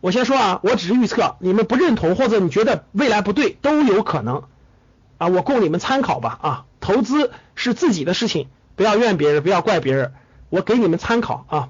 [0.00, 4.44] 我先说啊，我只是预测，你们不认同或者你觉得未来不对都有可能
[5.18, 8.48] 啊，我供你们参考吧啊，投资是自己的事情。
[8.76, 10.12] 不要怨别人，不要怪别人，
[10.48, 11.68] 我给你们参考啊。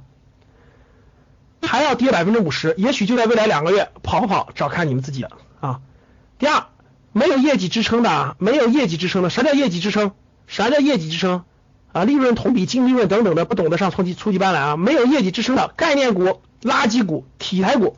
[1.62, 5.80] 还要跌百分之五十，也许就在未来两个月，跑不跑，找看你们自己了啊。
[6.38, 6.66] 第二，
[7.12, 10.12] 没有业绩支撑的啊，没有业绩支撑的，啥叫业绩支撑？
[10.46, 11.44] 啥叫业绩支撑
[11.92, 12.04] 啊？
[12.04, 14.76] 利润同比、净利润等等的，不懂得上初级初级班来啊。
[14.76, 17.96] 没有业绩支撑的概念股、垃圾股、题材股，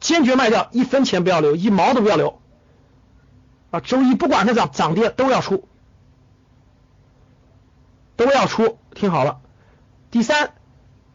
[0.00, 2.40] 坚决卖掉，一分钱不要留，一毛都不要留
[3.70, 3.80] 啊。
[3.80, 5.68] 周一不管它涨涨跌都要出。
[8.14, 9.40] 都要出，听好了，
[10.10, 10.52] 第三，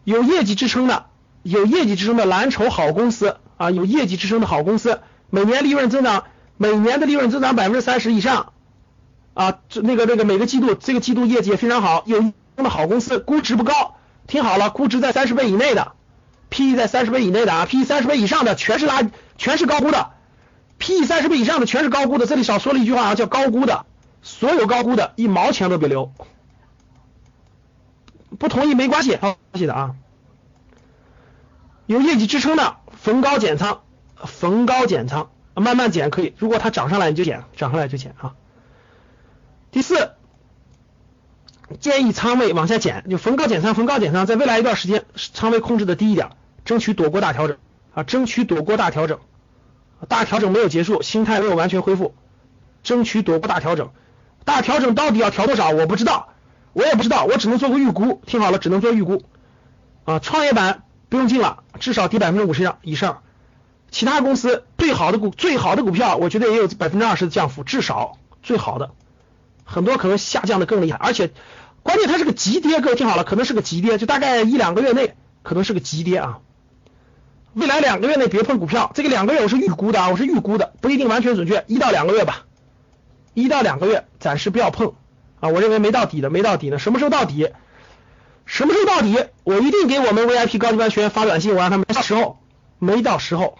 [0.03, 1.05] 有业绩支撑的，
[1.47, 6.25] 有业绩支撑的蓝筹好公司啊，有业绩支撑的好公司，每年利润增长，
[6.57, 8.53] 每年的利润增长百分之三十以上
[9.33, 13.95] 啊，这那个那个每个季度这个季度业绩也非常好，有的好公司，估值不高，
[14.27, 15.93] 听好了，估值在三十倍以内的
[16.49, 20.11] ，P E 在三十倍以内的啊，P E 三十倍以上的全是垃，全是高估的
[20.77, 23.85] ，P E 三十倍以上的全是高估的，这里少说了一句话啊，叫高估的，
[24.21, 26.11] 所有高估的一毛钱都别留。
[28.37, 29.95] 不同意没关系，关系的啊。
[31.87, 33.81] 有业绩支撑的，逢高减仓，
[34.17, 36.35] 逢高减仓，慢慢减可以。
[36.37, 38.35] 如果它涨上来你就减，涨上来就减啊。
[39.71, 40.11] 第四，
[41.79, 46.31] 建议仓位往下减，就逢高减仓，逢高减仓，在未来一段时间仓位控制的低一点，
[46.65, 47.57] 争取躲过大调整
[47.93, 49.19] 啊，争取躲过大调整。
[50.09, 52.13] 大调整没有结束，心态没有完全恢复，
[52.83, 53.91] 争取躲过大调整。
[54.43, 55.69] 大调整到底要调多少？
[55.69, 56.33] 我不知道。
[56.73, 58.21] 我也不知道，我只能做个预估。
[58.27, 59.23] 听好了，只能做预估
[60.03, 60.19] 啊。
[60.19, 63.21] 创业板不用进了，至少跌百分之五十以上。
[63.89, 68.91] 其他公司最好的股最好的股票，我觉得也有百分之二十的降幅，至少最好的
[69.63, 70.97] 很多可能下降的更厉害。
[70.97, 71.31] 而且
[71.83, 76.39] 关键它是个急跌，各位听好了，可能是个急跌，就大概一两个月内可能是个急跌啊。
[77.53, 82.45] 未来两个月内别碰股票，这个两个月我是预估的啊，我是预估的，不一定完全准确，一到两个月吧，
[83.33, 84.93] 一到两个月暂时不要碰。
[85.39, 87.49] 啊，我认为没到底的，没到底呢，什么时候到底？
[88.47, 89.15] 什么时候到底？
[89.43, 92.39] 我一定给我们 VIP 高级班学员发短信，我让他们到时候
[92.79, 93.59] 没到时候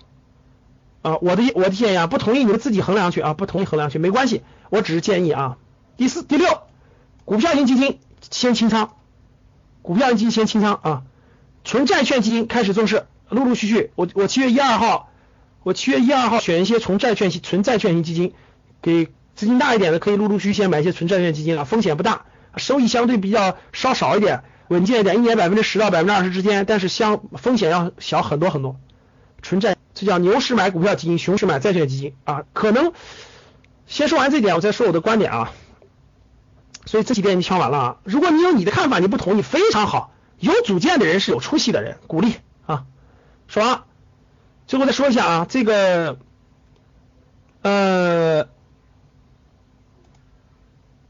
[1.03, 5.57] 啊，我的我的建议啊，不同意你们自己衡量去啊，不同意衡量去没关系，我只是建议啊。
[5.97, 6.61] 第四、第六，
[7.25, 7.99] 股票型基金
[8.31, 8.95] 先清仓，
[9.83, 11.03] 股票型基金先清仓啊，
[11.63, 15.11] 纯债券基金开始重视，陆陆续续，我我七月一二号，
[15.63, 18.33] 我七月一二号选一些纯债券型纯债券型基金
[18.81, 19.09] 给。
[19.37, 28.77] 资金大一点的可以陆陆续续先买一些纯债券基金啊，风险不大，收益相对比较稍少一点，稳健一点，一年百分之十到百分之二十之间，但是相风险要小很多很多。
[29.41, 32.43] 纯债这叫牛市买股票基金，熊市买债券基金啊。
[32.53, 32.91] 可能
[33.85, 35.51] 先说完这点，我再说我的观点啊。
[36.85, 37.97] 所以这几点你听完了啊。
[38.03, 40.13] 如果你有你的看法，你不同意，非常好。
[40.39, 42.85] 有主见的人是有出息的人，鼓励啊。
[43.47, 43.83] 说完，
[44.67, 46.19] 最后再说一下啊，这个
[47.61, 48.47] 呃。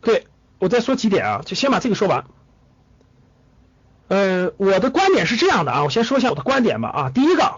[0.02, 0.28] 对，
[0.60, 2.26] 我再说几点啊，就先把这个说完。
[4.08, 7.10] 呃，我的观点是这样的啊，我先说一下我的观点吧啊。
[7.10, 7.56] 第一个，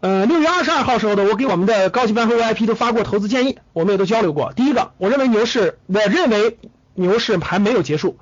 [0.00, 4.52] 呃，六月二十二号时候的，我给我们的高级班和 VIP 都发过投资建议，我们也都交流过。
[4.52, 6.58] 第一个，我认为牛市，我认为
[6.94, 8.16] 牛市还没有结束。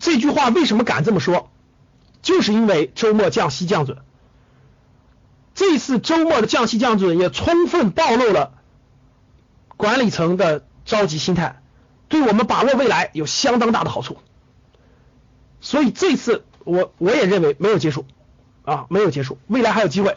[0.00, 1.50] 这句话为什么敢这么说？
[2.22, 3.98] 就是因为周末降息降准，
[5.54, 8.52] 这次周末的降息降准也充分暴露了
[9.76, 10.64] 管理层的。
[10.88, 11.60] 着急心态，
[12.08, 14.16] 对我们把握未来有相当大的好处。
[15.60, 18.04] 所以这次我我也认为没有结束
[18.64, 20.16] 啊，没有结束，未来还有机会，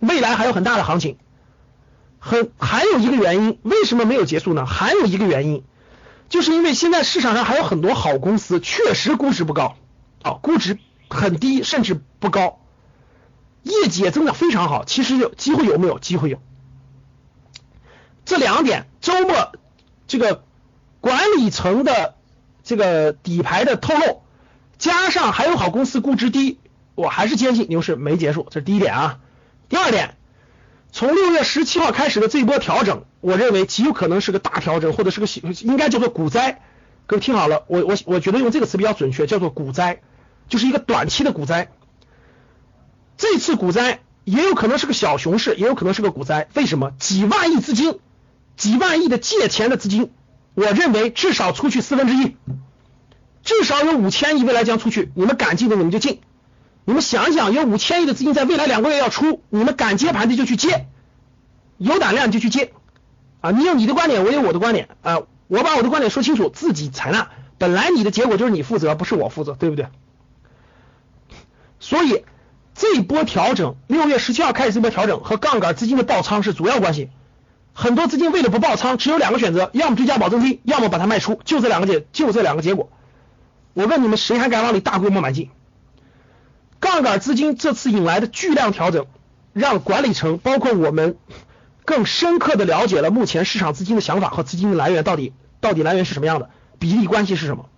[0.00, 1.18] 未来还有很大的行情。
[2.18, 4.64] 很还有一个原因，为什么没有结束呢？
[4.66, 5.64] 还有一个原因，
[6.28, 9.76] 就是因为现在市场上还有很多好公司，确实估值不高
[10.22, 10.78] 啊，估值
[11.08, 12.60] 很低，甚至不高，
[13.62, 14.84] 业绩也增长非常好。
[14.84, 15.98] 其实有机会有没有？
[15.98, 16.38] 机会有。
[18.24, 19.52] 这两点周末。
[20.08, 20.44] 这个
[21.00, 22.16] 管理层的
[22.64, 24.21] 这个底牌的透露，
[24.82, 26.58] 加上还有好公司估值低，
[26.96, 29.20] 我还是坚信牛市没结束，这是第一点啊。
[29.68, 30.16] 第二点，
[30.90, 35.28] 从六月十七号开始的这一波调整，我认为极有可能是个大调整，或者是个
[35.60, 36.62] 应该叫做股灾。
[37.06, 40.00] 各位听好了，我我我觉得用这个词比较准确，叫做股灾，
[40.48, 41.70] 就是一个短期的股灾。
[43.16, 46.48] 这次股灾也有可能是个小熊市，也有可能是个股灾。
[46.54, 46.92] 为什么？
[46.98, 48.00] 几万亿资金。
[48.56, 50.10] 几万亿的借钱的资金，
[50.54, 52.36] 我认为至少出去四分之一，
[53.72, 55.10] 少有五千亿未来将出去。
[55.14, 56.20] 你们敢进的你们就进，
[56.84, 60.86] 你们想想，有五千亿的资金在未来两个月要出，你们敢接盘的就去接，
[61.78, 62.72] 有胆量就去接
[63.40, 63.50] 啊！
[63.50, 65.20] 你有你的观点，我有我的观点啊！
[65.48, 67.28] 我把我的观点说清楚，自己采纳。
[67.58, 69.86] 本来你的结果就是你负责，不是我负责，对不对？
[71.78, 72.24] 所以
[72.74, 77.10] 这波调整，六月十七号开始这波调整和杠杆资金的爆仓是主要关系。
[77.74, 82.90] 很多资金为了不爆仓，只有两个选择，要么追加保证金，要么把它卖出，就这两个结，就这两个结果。
[83.74, 85.50] 我问你们，谁还敢往里大规模买进？
[86.80, 89.06] 杠杆资金这次引来的巨量调整，
[89.52, 91.16] 让管理层包括我们
[91.84, 97.68] 更深刻的了解了目前市场资金的想法和资金的来源到底到底来源是什么样的，比例关系是什么？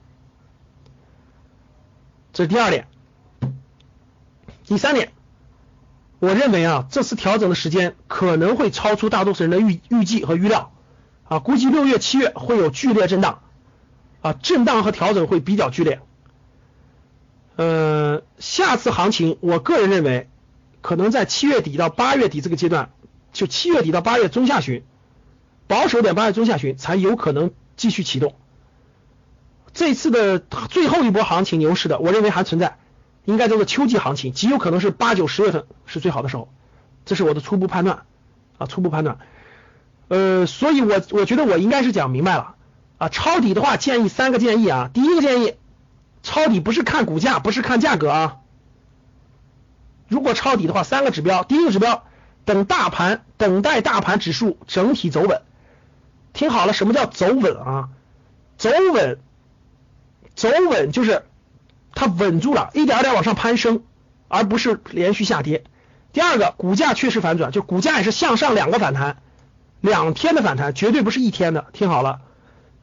[2.32, 2.88] 这是第二点。
[4.64, 5.12] 第三点。
[6.20, 10.72] 我认为啊，这次调整的时间可能会超出大多数人的预预计和预料
[11.28, 13.42] 啊，估计六月、七月会有剧烈震荡
[14.24, 16.00] 啊，震荡和调整会比较剧烈。
[17.56, 20.30] 呃，下次行情，我个人认为
[20.80, 22.90] 可能在七月底到八月底这个阶段，
[23.34, 24.82] 就七月底到八月中下旬，
[25.66, 28.34] 保守点八月中下旬才有可能继续启动。
[29.74, 32.78] 这次的最后一波行情牛市的，我认为还存在，
[33.26, 36.48] 应该叫做秋季行情，极有可能是八九十月份是最好的时候，
[37.04, 38.04] 这是我的初步判断
[38.56, 39.18] 啊，初步判断。
[40.08, 42.53] 呃，所以我我觉得我应该是讲明白了
[42.98, 45.54] 啊，抄底的话建议三个建议啊，第一个建议。
[46.22, 48.36] 抄底不是看股价，不是看价格啊。
[50.08, 52.04] 如果抄底的话，三个指标，第一个指标，
[52.46, 55.42] 等大盘，等待大盘指数整体走稳。
[56.32, 57.90] 听好了，什么叫走稳啊？
[58.56, 59.18] 走稳，
[60.34, 61.26] 走稳就是
[61.94, 63.82] 它稳住了，一点点往上攀升，
[64.28, 65.64] 而不是连续下跌。
[66.14, 69.18] 第二个，股价确实反转，就股价也是向上两个反弹，
[69.82, 71.66] 两天的反弹，绝对不是一天的。
[71.74, 72.22] 听好了。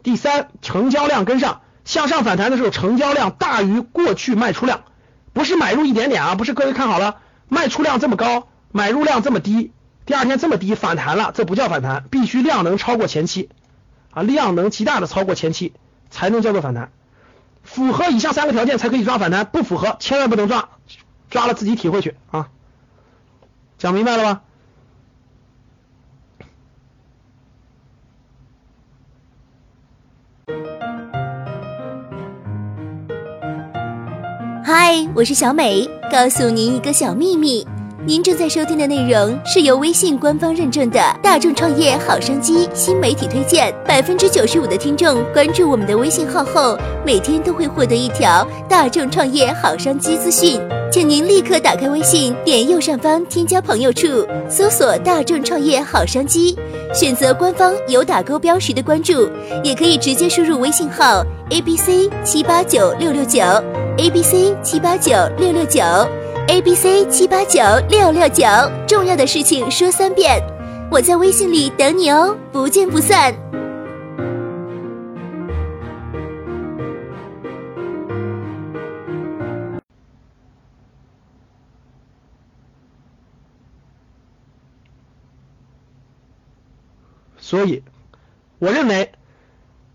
[0.03, 1.61] 第三，成交量跟上。
[1.83, 4.81] 向上反弹的时候，成交量大于过去卖出量，
[5.33, 7.17] 不是买入一点点啊，不是各位看好了，
[7.49, 9.71] 卖出量这么高，买入量这么低，
[10.05, 13.49] 第二天这么低反弹了，这不叫反弹，必须量能超过前期
[14.11, 15.73] 啊，量能极大的超过前期
[16.11, 16.91] 才能叫做反弹，
[17.63, 20.69] 符合以下三个条件才可以抓反弹，不符合千万不能抓，
[21.31, 22.49] 抓了自己体会去啊，
[23.79, 24.41] 讲明白了吧？
[34.73, 37.67] 嗨，我是小美，告诉您一个小秘密。
[38.03, 50.59] 您正在收听的内容是由微信官方认证的大众创业好商机新媒体推荐，百分之九十五的听众关注我们的微信号后，每天都会获得一条大众创业好商机资讯。
[50.91, 56.57] 请您立刻打开微信，点右上方添加朋友处，搜索大众创业好商机，
[56.95, 59.29] 选择官方有打勾标识的关注，
[59.63, 63.41] 也可以直接输入微信号 a b c 七八九六六九
[63.97, 65.81] a b c 七八九六六九。
[66.51, 68.45] A B C 七八九六六九，
[68.85, 70.37] 重要的事情说三遍，
[70.91, 73.33] 我在微信里等你哦，不见不散。
[87.37, 87.81] 所以，
[88.59, 89.13] 我认为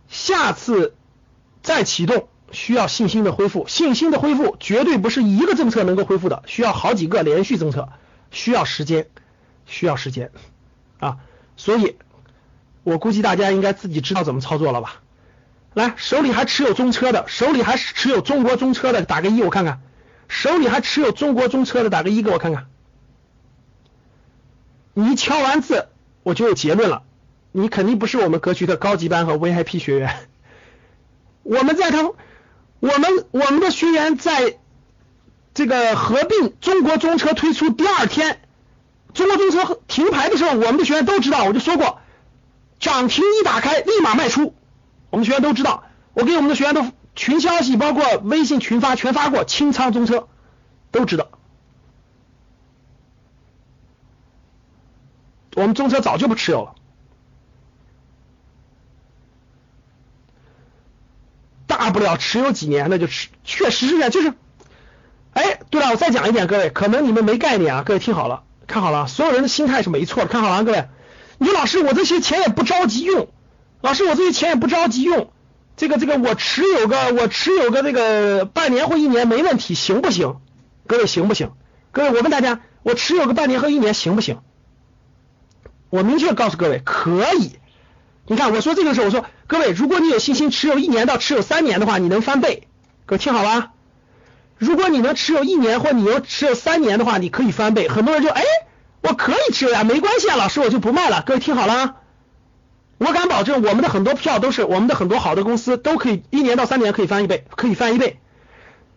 [0.08, 0.94] 下次
[1.62, 2.28] 再启动。
[2.52, 7.88] 需要信心的恢复，信心的恢复绝对不是一个政策能够恢复的，需要好几个连续政策，
[8.30, 9.08] 需要时间，
[9.66, 10.30] 需要时间
[10.98, 11.18] 啊！
[11.56, 11.96] 所以，
[12.84, 15.02] 我估计大家应该自己知道怎么操作了吧？
[15.74, 19.80] 来，手里还持有中车的，手里还持有中国中车的，打个一我看看；
[20.28, 22.66] 手里还持有中国中车的，打个一给我看看。
[24.94, 25.88] 你敲完字，
[26.22, 27.02] 我就有结论了，
[27.52, 30.28] 你肯定不是我们格局的高级班和 VIP 学员。
[31.42, 32.12] 我们在他。
[32.80, 34.58] 我们我们的学员在
[35.54, 38.40] 这个合并中国中车推出第二天，
[39.14, 42.00] 中国中车停牌的时候，我们的学员都知道，我就说过，
[42.78, 44.54] 涨停一打开立马卖出，
[45.10, 46.84] 我们学员都知道，我给我们的学员都
[47.14, 50.28] 群消息，包括微信群发全发过，清仓中车
[50.90, 51.28] 都知道，
[55.54, 56.74] 我们中车早就不持有了。
[61.86, 64.34] 大不了持有几年，那就持，确实是这样，就是，
[65.34, 70.88] 哎，对了，我再讲一点，各位，可能你们没概念啊，各位听好了，看好了，所有人的心态是没错的，看好了，各位，
[71.38, 73.28] 你说老师，我这些钱也不着急用，
[73.82, 75.30] 老师，我这些钱也不着急用，
[75.76, 80.38] 这个这个，我持有个，我持有个这个半年或一年没问题，行不行？
[80.88, 81.52] 各位行不行？
[81.92, 84.40] 各位，我问大家，我持有个半年和一年行不行？
[85.90, 87.60] 我明确告诉各位，可以。
[88.28, 92.66] 你看，我说这个时候，我说各位，如果你有信心持有一年到持有三年的话，你能翻倍。
[93.06, 93.70] 各位听好了，
[94.58, 97.88] 如果你能持有一年或你要持有三年的话，你可以翻倍。
[97.88, 98.42] 很多人就哎，
[99.00, 101.22] 我可以持有呀，没关系啊，老师我就不卖了。
[101.24, 101.96] 各位听好了，
[102.98, 108.18] 我敢保证，我们的很多票都是我们的很多好的公司都可以一年到三年可以翻一倍，可以翻一倍。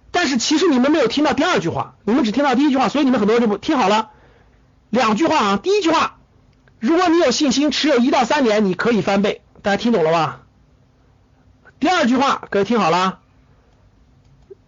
[0.10, 4.10] 但是其实你们没有听到第二句话，你们只听到第一句话，所以你们很多人就不听好了。
[4.90, 6.16] 两句话啊，第一句话。
[6.80, 10.42] 如果你有信心持有一到三年，你可以翻倍，大家听懂了吧？
[11.80, 13.20] 第二句话，各位听好了，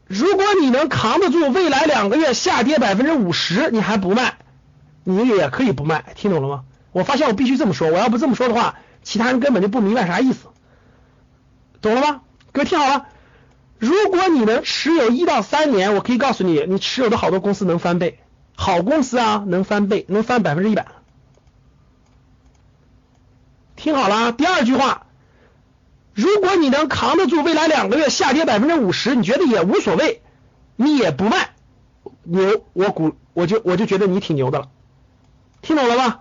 [0.07, 4.37] 如果你能扛得住未来两个月下跌百分之五十，你还不卖，
[5.03, 6.63] 你也可以不卖，听懂了吗？
[6.91, 10.47] 我发现我必须这么说，我要不这么说的话，其他人根本就不明白啥意思，
[11.81, 12.21] 懂了吗？
[12.51, 13.05] 各位听好了，
[13.79, 18.19] 如果你能持有一到三年，我可以告诉你，你持有的好多公司能翻倍，
[18.55, 20.87] 好公司啊，能翻倍，能翻百分之一百。
[23.81, 25.07] 听好了，第二句话，
[26.13, 30.21] 如果你能扛得住未来两个月下跌百分之五十，你觉得也无所谓，
[30.75, 31.55] 你也不卖，
[32.21, 34.67] 牛，我股我就我就觉得你挺牛的了，
[35.63, 36.19] 听懂了吗？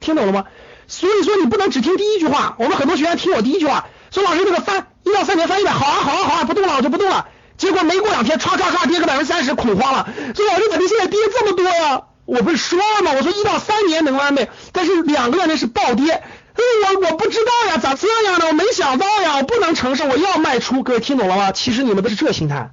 [0.00, 0.46] 听懂了吗？
[0.86, 7.28] 所以说你不能只听第一句话，我们很多学员听我第一句话，说老师这个翻一到三年翻一百，好啊好啊好啊，不动了我就不动了。
[7.58, 10.08] 结果没过两天，唰唰唰跌个百分之三十，恐慌了。
[10.34, 12.04] 说老师怎么现在跌这么多呀？
[12.24, 13.12] 我不是说了吗？
[13.14, 16.22] 我说一到三年能翻倍，但是两个月那是暴跌。
[16.58, 18.46] 哎我我不知道呀，咋这样呢？
[18.48, 20.82] 我没想到呀，我不能承受，我要卖出。
[20.82, 21.52] 各位听懂了吗？
[21.52, 22.72] 其实你们都是这心态，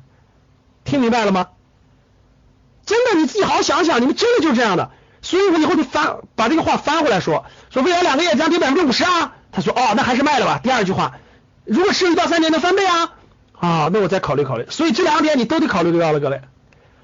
[0.83, 1.47] 听明白了吗？
[2.85, 4.91] 真的，你自己好好想想，你们真的就是这样的。
[5.21, 9.33] 所以我以后就翻把这个话翻回来说，说未来两个月将跌百分之五十啊。
[9.51, 10.59] 他说哦，那还是卖了吧。
[10.61, 11.13] 第二句话，
[11.63, 13.13] 如果是一到三年能翻倍啊。
[13.53, 14.65] 啊，那我再考虑考虑。
[14.69, 16.41] 所以这两点你都得考虑到了，各位。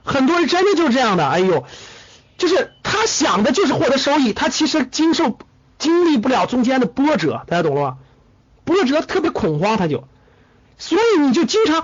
[0.04, 1.66] 很多人真的就是这样的，哎呦，
[2.38, 5.38] 就是他想的就是获得收益，他其实经受
[5.82, 7.98] 经历不了中间的波折，大家懂了吗？
[8.64, 10.08] 波折特别恐慌，他就，
[10.78, 11.84] 所以你就经常，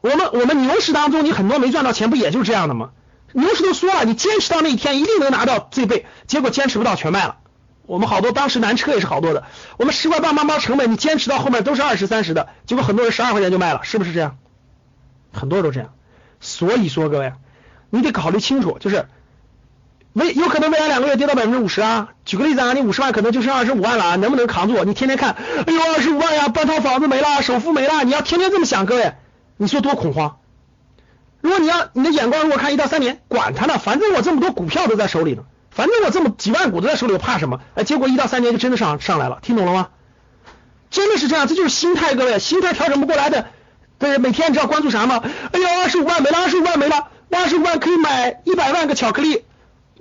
[0.00, 2.92] 我们我们牛市当中，你很多没赚到钱，不也就是这样的吗？
[3.34, 7.36] 牛市都说了，你坚持到那一天，一定能拿到最倍，结果坚持不到，全卖了。
[7.84, 9.44] 我们好多当时南车也是好多的，
[9.76, 14.38] 我们十块半八毛成本，你坚持到后面都是二十三十的，结果很多人十二块钱就卖了，是不是这样？
[15.34, 15.92] 很多人都这样，
[16.40, 17.34] 所以说各位，
[17.90, 19.06] 你得考虑清楚，就是
[20.18, 22.08] 未有可能未来两个月跌到百分之五十啊。
[22.24, 24.84] 举个例子啊，你五十万可能就剩二十五万了，能不能扛住？
[24.84, 29.14] 你天天看，哎呦二十五万呀，半套房子没了，首付没了，你要天天这么想，各位，
[29.56, 30.38] 你说多恐慌？
[31.40, 35.42] 如果你要你的眼光如果看一到三年，管他呢，反正我这么多股票都在手里呢。
[35.70, 37.60] 反正我这么几万股都在手里，我怕什么？
[37.76, 39.88] 哎，结果一到三年就真的上上来了，听懂了吗？
[40.90, 43.46] 真的是这样，这就是心态，各位，心态调整不过来的。
[43.98, 45.22] 对，每天你知道关注啥吗？
[45.52, 49.44] 哎呦，二十五万没了，二十五万没了，二十五万可以买一百万个巧克力，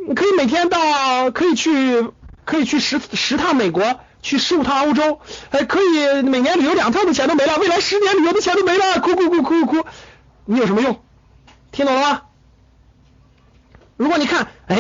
[0.06, 2.12] 你可以每天到，可以去，
[2.44, 5.22] 可以去十十趟美国，去十五趟欧洲，
[5.52, 9.86] 哎，可以每年旅游两趟的钱都没了，未来十年旅游的钱都没了，哭哭哭哭哭，
[10.46, 11.02] 你有什么用？
[11.72, 12.22] 听懂了吗？
[13.96, 14.78] 如果你看，哎。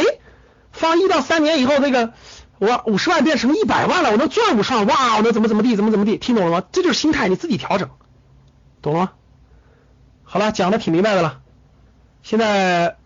[0.74, 2.13] 放一到三年以后，那个
[2.59, 6.68] 我五十万变成一百万了，我能赚五十万，哇，我能怎么怎么地，怎么怎么地，听懂了吗？
[6.72, 7.89] 这就是心态，你自己调整，
[8.84, 9.11] 懂了吗？
[10.24, 11.39] 好了，讲的挺明白的了，
[12.22, 12.97] 现在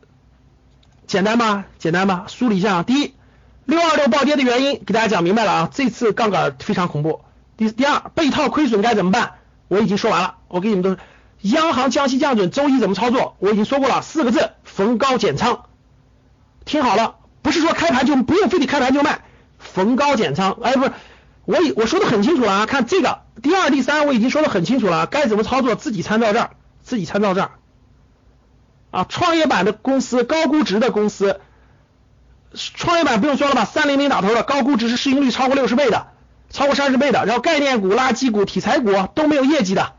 [1.12, 2.84] 简单吧，简单吧，梳理一下。
[2.84, 3.14] 第一，
[3.66, 7.20] 六二六暴跌的原因给大家讲明白了啊，这次杠杆非常恐怖。
[7.58, 9.34] 第第二，被套亏损该怎么办？
[9.68, 10.96] 我已经说完了，我给你们都，
[11.42, 13.36] 央行降息降准，周一怎么操作？
[13.40, 15.66] 我已经说过了，四个字，逢高减仓，
[16.64, 17.16] 听好了。
[17.42, 19.20] 不是说开盘就不用非得开盘就卖，
[19.60, 20.58] 逢高减仓。
[20.64, 20.94] 哎，不是，
[21.44, 26.52] 我已我说的很清楚了啊，看这个第二、第三我已经说的很清楚了，该怎么操作自己参照这儿，
[26.82, 27.52] 自己参照这儿。
[28.92, 31.40] 啊，创业板的公司高估值的公司，
[32.54, 36.08] 创业板不用说了吧，三零零打头的高估值是市盈率超过六十倍的，
[36.50, 39.94] 超过三十倍的，然后概念股、垃圾股、题材股都没有业绩的，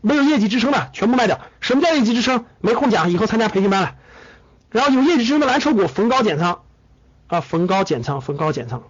[0.00, 1.40] 没有业绩支撑的全部卖掉。
[1.60, 2.44] 什么叫业绩支撑？
[2.60, 3.96] 没空讲，以后参加培训班了。
[4.70, 6.62] 然后有业绩支撑的蓝筹股逢高减仓
[7.26, 8.84] 啊，逢高减仓，逢高减仓，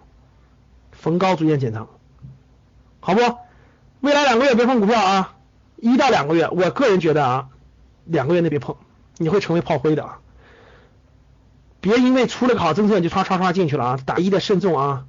[0.93, 1.89] 逢高逐渐减仓，
[3.01, 3.21] 好不？
[4.01, 5.35] 未来两个月别碰股票啊，
[5.77, 7.49] 一到两个月，我个人觉得啊，
[8.05, 8.77] 两个月内别碰，
[9.19, 10.19] 你会成为炮灰的啊。
[11.81, 15.05] 别因为出了个好政策你就唰唰唰进去了啊，打一的慎重啊。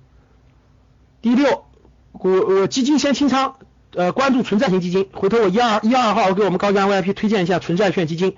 [1.21, 1.65] 第六，
[2.11, 3.55] 股基金先清仓，
[3.93, 8.35] 呃，关注纯债型基金，回头我一二一二号我给我们高家 VIP 推荐一下纯债券基金。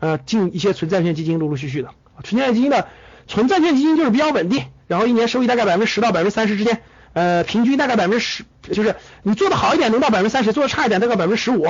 [0.00, 1.90] 呃，进一些纯债券基金，陆陆续续的，
[2.22, 2.88] 纯债券基金的
[3.26, 6.82] 纯债券基金就是比较稳定，然后一年收益大概百分之十到百分之三十之间，
[7.14, 11.66] 呃，平均大概百分之十，就是你做的好一点能到百分之三十，做的差一点大概百分之十五，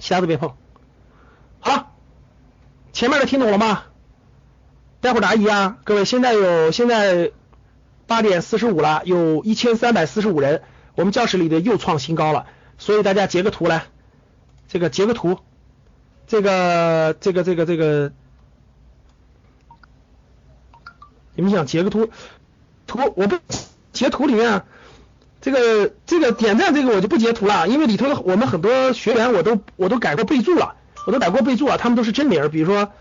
[0.00, 0.54] 其他都别碰。
[1.66, 1.96] 好，
[2.92, 3.84] 前面的听懂了吗？
[5.00, 7.32] 待会儿答疑啊，各位，现在有现在
[8.06, 10.60] 八点四十五了，有一千三百四十五人，
[10.94, 12.44] 我们教室里的又创新高了，
[12.76, 13.86] 所以大家截个图来，
[14.68, 15.38] 这个截个图。
[16.26, 18.12] 这个这个这个这个，
[21.34, 22.10] 你们想截个图？
[22.86, 23.38] 图我不
[23.92, 24.64] 截图里面，
[25.40, 32.92] 这个这个点赞这个我就不截图了，因为里头的我们很多学员我都我都改过备注了，我都改过备注了，他们都是真名，比如说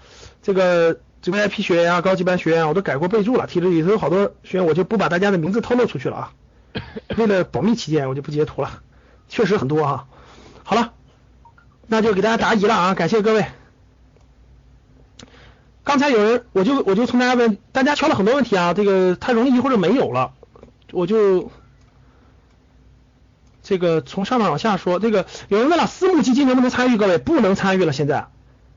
[0.42, 6.34] 这个这个 VIP 学员啊、高级班学员，我都改过备注了，提了里头有好多学员，我就不把大家的名字透露出去了啊，
[7.18, 8.82] 为了保密起见，我就不截图了，
[9.30, 10.06] 确实很多啊。
[10.64, 10.94] 好了。
[11.86, 12.94] 那就给大家答疑了啊！
[12.94, 13.46] 感谢各位。
[15.84, 20.32] 刚才有人，我就我就从大家问，大家敲了很多问题啊，这个太容易或者没有了，
[20.94, 21.52] 我就
[23.64, 25.00] 这个从上面往下说。
[25.00, 26.98] 这个有人问了，私募基金能不能参与？
[26.98, 28.28] 各位不能参与了，现在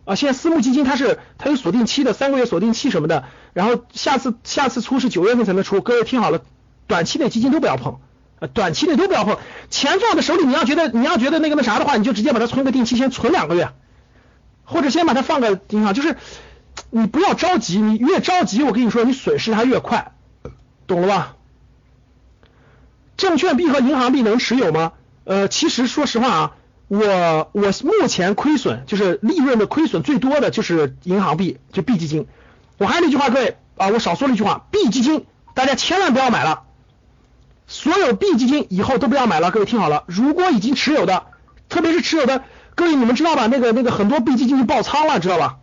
[0.04, 5.80] 啊，现在私募基金它是它有锁定期的，三个月锁定期什么的，然后下次下次出是九月份才能出。
[5.80, 6.40] 各位听好了，
[6.86, 7.98] 短期内基金都不要碰，
[8.38, 9.38] 呃，短期内都不要碰。
[9.68, 13.70] 钱放在手里，你要觉得你要觉得那个那啥的话，你就直接把它存个定期，先存两个月，
[14.64, 16.16] 或者先把它放个银行，就是
[16.90, 20.12] 你不要着急，你越着急，我跟你说，你损失它越快，
[20.86, 21.35] 懂了吧？
[23.16, 24.92] 证券币和银行币能持有吗？
[25.24, 26.52] 呃，其实说实话啊，
[26.88, 32.26] 我我目前亏损就是利润的亏损最多的就是银行币，就 B 基金。
[32.78, 36.62] 我还是那句话，各位啊，我少说了一句话，B 基金大家千万不要买了，
[37.66, 39.50] 所有 B 基金以后都不要买了。
[39.50, 41.24] 各位听好了，如果已经持有的，
[41.68, 42.44] 特别是持有的，
[42.74, 43.46] 各位你们知道吧？
[43.46, 45.56] 那个那个很多 B 基金就爆仓了，知道吧？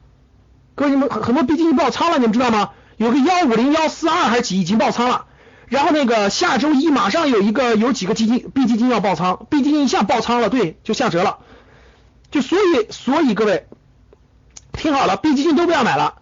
[0.76, 2.72] 各位你们很多 B 基金爆仓了，你们知道吗？
[2.98, 5.26] 有个幺五零幺四二还是几已经爆仓了。
[5.74, 11.40] 然后那个下周一马上有一个有几个基金 B 基金要爆仓，B 基金一下爆仓了，对，就下折了。
[12.30, 13.66] 就所以所以各位
[14.72, 16.20] 听好了，B 基金都不要买了。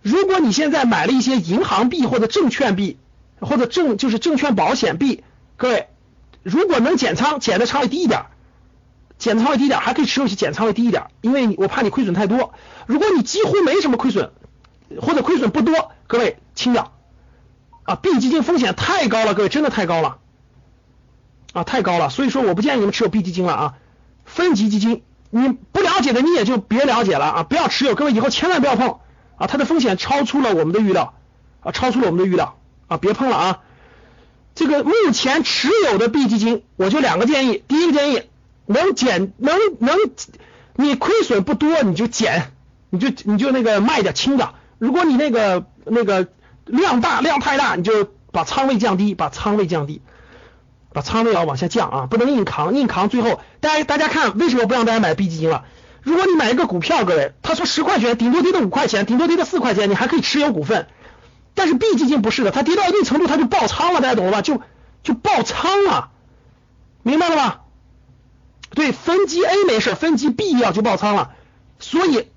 [0.00, 2.96] 如果你现在买了一些银行币或者证券币
[3.40, 5.24] 或者证就是证券保险币，
[5.56, 5.88] 各位
[6.44, 8.26] 如果能减仓，减的仓位低一点，
[9.18, 12.54] 减仓位低一点还可以持有些减仓位低一点，因为我怕你亏损太多。
[12.86, 14.30] 如果你几乎没什么亏损
[15.02, 16.93] 或者亏损不多，各位清掉。
[17.84, 20.16] 啊，B 基金风险太高了，各位真的太高了，
[21.52, 23.74] 啊，太高了，所以说我不建议你们持有 B 基金了啊。
[24.24, 29.00] 分级基金，你不了解的你也就别了解了啊，不要持有，各位以后千万不要碰
[29.36, 31.12] 啊，它的风险超出了我们的预料
[31.60, 32.56] 啊，超出了我们的预料
[32.88, 33.60] 啊，别碰了啊。
[34.54, 38.22] 这个目前持有的 B 基金，我就两个建议，第一个建议
[38.64, 39.98] 能减能能，
[40.74, 42.52] 你亏损不多你就减，
[42.88, 46.28] 你就你就那个卖点轻的，如果你那个那个。
[46.66, 50.02] 量大量太大，你就把仓位降低，把仓位降低，
[50.92, 55.64] 把仓位要往下降啊，不能硬扛，硬扛最后，大家大家看为什么不让大家买 B 基金了？
[56.02, 60.86] 如果你买一个股票，各位，它从十块钱顶多跌到五块钱，顶多跌到四块钱，你还可以持有股份，
[61.54, 64.42] 但是 B 基金不是的，它跌到一定程度它就爆仓了，大家懂了吧？
[64.42, 64.60] 就
[65.02, 66.10] 就爆仓了，
[67.02, 67.60] 明白了吧？
[68.70, 71.30] 对，分级 A 没事，分级 B 要就爆仓了，
[71.78, 72.28] 所以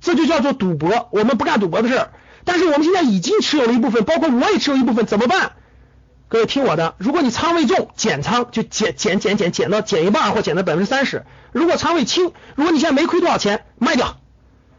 [0.00, 2.10] 这就叫做赌博，我们不干赌博的事儿。
[2.44, 5.52] 但是我们现在已经持有了一部分，包括我也持有一部分，怎么办？
[6.28, 11.24] 各位听我的，如果你仓位重，减仓就减减减减减到减一半或减到百分之三十。
[11.52, 14.18] 如果仓位轻，如果你现在没亏多少钱，卖掉。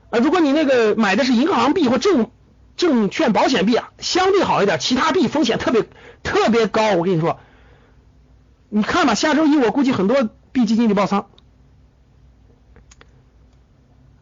[0.09, 2.29] 啊，如果你那个买的是银行币或证
[2.75, 5.85] 证券保险币啊，相对好一点，其他币风险特别
[6.23, 6.93] 特别高。
[6.93, 7.39] 我跟你说，
[8.69, 11.27] 你看吧，下周一我估计很多币基金就爆仓。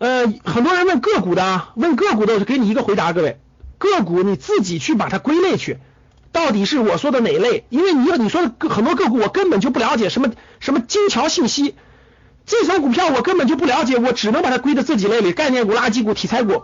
[0.03, 3.39] 呃，很多人问个股的，啊问个股的，我就给你一个回答，各位，
[3.77, 5.77] 个股你自己去把它归类去，
[6.33, 7.63] 到底是我说的哪类？
[7.69, 11.75] 因为你你说的很多个股我根本就不了解，什么什么金桥信息，
[12.45, 16.63] 这种股票我根本就不了解，我只能把它归到这几类里，概念股、垃圾股、题材股。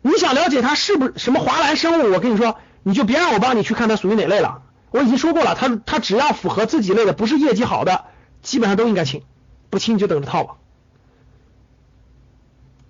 [0.00, 2.12] 你想了解它是不是什么华兰生物？
[2.12, 4.62] 我跟你说，你就别让我帮你去看它属于哪类了。
[4.92, 8.04] 我已经说过了，它它只要符合自己类的，不是业绩好的，
[8.42, 9.22] 基本上都应该清，
[9.70, 10.54] 不清你就等着套吧。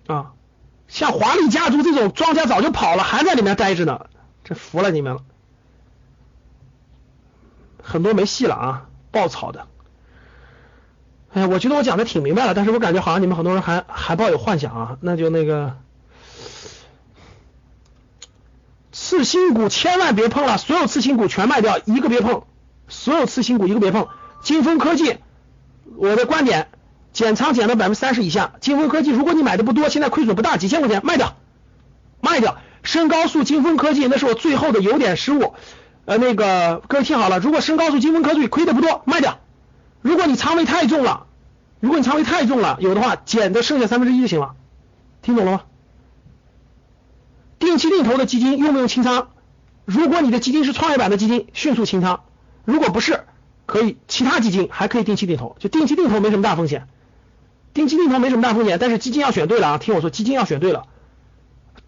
[0.06, 0.32] 啊，
[0.88, 4.06] 像华丽家族这种庄家早就跑了，还在里面待着呢，
[4.44, 5.22] 这服了你们了。
[7.82, 9.66] 很多没戏了啊，爆炒的。
[11.32, 15.76] 哎呀，我觉得我讲的挺明白了，但是我感觉好像你们很多人还还抱有幻想啊，那就那个
[18.92, 22.44] 次新股千万别碰了，所有次新股全卖掉，一个别碰，
[22.88, 24.08] 所有次新股一个别碰。
[24.42, 25.18] 金风科技，
[25.96, 26.68] 我的观点。
[27.16, 31.34] 减仓减到百分之三十以下，金风科技，如果你买的不多，现在亏损不大，几千块钱卖掉，
[32.20, 32.58] 卖掉。
[32.82, 35.54] 深高速金风科技，那是我最后的有点失误。
[36.04, 39.38] 呃，那个各位听好了，如果深高速金风科技亏的不多，卖掉。
[40.02, 41.26] 如果你仓位太重了，
[41.80, 44.54] 如果你仓位太重了，有的话减的剩下三分之一就行了。
[45.22, 45.62] 听懂了吗？
[47.58, 49.28] 定期定投的基金用不用清仓？
[49.86, 52.20] 如果你的基金是创业板的基金，迅速清仓；
[52.66, 53.24] 如果不是，
[53.64, 56.86] 可以其他基金还可以定期定投，就定期定投没什么大风险。
[57.76, 59.78] 定期定投没什么大风险，但是基金要选对了啊！
[59.78, 60.86] 听我说，基金要选对了。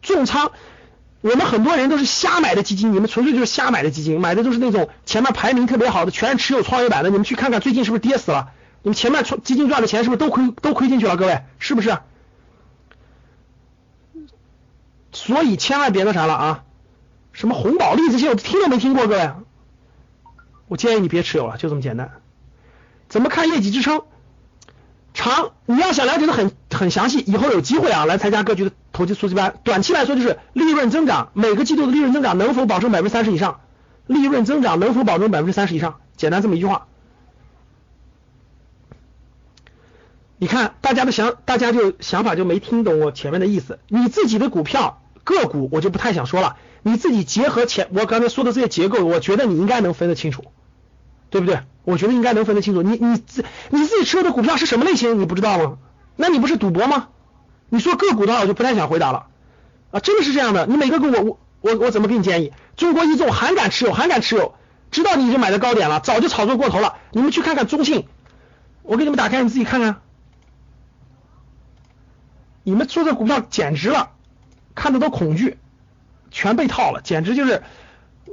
[0.02, 0.52] 重仓，
[1.22, 7.08] 我们很多人都是瞎买的基金，你们纯粹就是瞎买的基金，买的都是那种前面排名特别好的，全是持有创业板的。
[7.08, 8.50] 你们去看看最近是不是跌死了？
[8.82, 11.16] 你们前面基金赚的钱是不是都亏都亏进去了？
[11.16, 11.96] 各位是不是？
[15.10, 16.64] 所以千万别那啥了啊！
[17.32, 19.30] 什么红宝利这些我听都没听过，各位，
[20.68, 22.12] 我建议你别持有了，就这么简单。
[23.08, 24.02] 怎么看业绩支撑？
[25.18, 29.58] 长，你要想了解的很很详细，以后有机会啊来参加各局的投机速记班。
[29.64, 33.60] 短期来说就是利润增长，每个季度的利润增长能否保证百分之三十以上？
[34.06, 35.98] 利润增长能否保证百分之三十以上？
[36.16, 36.86] 简单这么一句话。
[40.38, 43.80] 你看大家的想，大家就想法就没听懂我前面的意思。
[43.88, 50.44] 你自己的股票个股我就不太想说了，你自己结合前我刚才说的这些结构，我觉得你应该能分得清楚。
[51.30, 51.60] 对不对？
[51.88, 52.82] 我觉得应该能分得清楚。
[52.82, 55.78] 你你自你自己持有的股票是什么类型，你不知道吗？
[56.16, 57.08] 那你不是赌博吗？
[57.70, 59.28] 你说个股的话，我就不太想回答了
[59.90, 60.66] 啊，真的是这样的。
[60.66, 62.52] 你每个股我我我我怎么给你建议？
[62.76, 64.54] 中国一纵还敢持有，还敢持有，
[64.90, 66.96] 知道你已经买的高点了，早就炒作过头了。
[67.10, 68.06] 你们去看看中信，
[68.82, 70.02] 我给你们打开，你自己看看。
[72.64, 74.10] 你们做的股票简直了，
[74.74, 75.56] 看的都恐惧，
[76.30, 77.62] 全被套了，简直就是，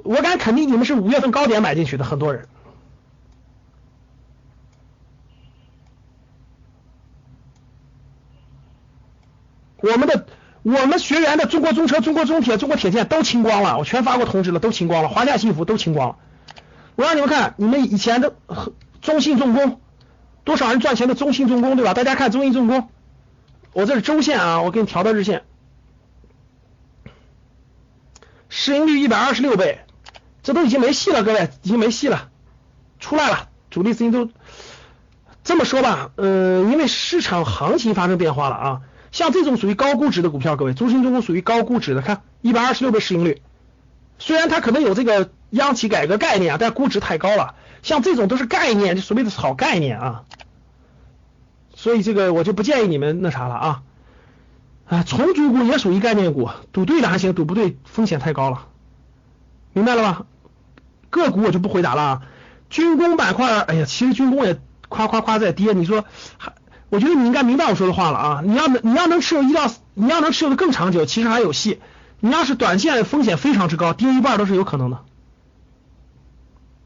[0.04, 2.50] 我敢肯定你们是五月份高点买进去的，很多人。
[9.92, 10.26] 我们的
[10.64, 15.10] 我们学员的中国中车、中国中铁、中国铁建都清光了，我全发过通知了，都清光了。
[15.10, 16.16] 华夏幸福都清光了。
[16.96, 18.34] 我让你们看，你们以前的
[19.02, 19.80] 中信重工，
[20.44, 21.94] 多少人赚钱的中信重工，对吧？
[21.94, 22.90] 大家看中信重工，
[23.74, 25.44] 我这是周线啊，我给你调到日线，
[28.50, 29.82] 市盈率一百二十六倍，
[30.42, 32.30] 这都已经没戏了，各位已经没戏了，
[33.00, 34.30] 出来了，主力资金都
[35.44, 38.82] 这么说吧，呃，因为市场行情发生变化了啊。
[39.16, 43.42] 像这种属于高估值的股票，各位，中信重工属于高估值的，看一百二十六倍市盈率，
[44.20, 47.56] 虽然它可能有这个央企改革概念啊，但估值太高了。
[47.82, 50.24] 像这种都是概念，就所谓的炒概念啊，
[51.76, 53.84] 所以这个我就不建议你们那啥了啊。
[54.86, 58.68] 啊，重组股也属于概念股，赌对了还行，赌不对风险太高了，
[59.72, 60.26] 明白了吧？
[61.10, 62.22] 个股我就不回答了啊。
[62.70, 64.60] 军工板块，哎呀，其实军工也
[64.90, 66.04] 夸夸夸在跌，你说
[66.38, 66.52] 还？
[66.90, 68.42] 我觉得你应该明白我说的话了啊！
[68.46, 71.82] 你要能你要能持有一到你要能持有的更长久，其实还有戏。
[72.20, 75.00] 你要是短线风险非常之高，跌一半都是有可能的。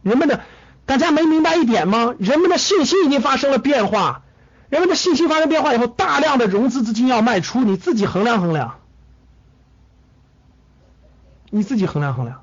[0.01, 0.41] 人们的
[0.85, 2.15] 大家没明白一点吗？
[2.17, 4.23] 人们的信心已经发生了变化，
[4.69, 8.75] 人们的信心发生变化以后，大量的融资资金要卖出，你自己衡量衡量，
[11.49, 12.41] 你自己衡量衡量。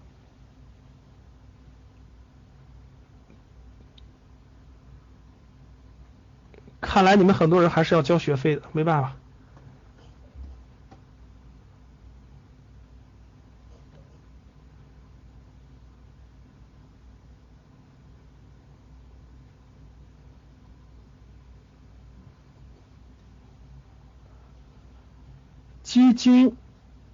[6.86, 9.14] 看来你们很多人还是要交学费的，没办法。
[25.82, 26.56] 基金，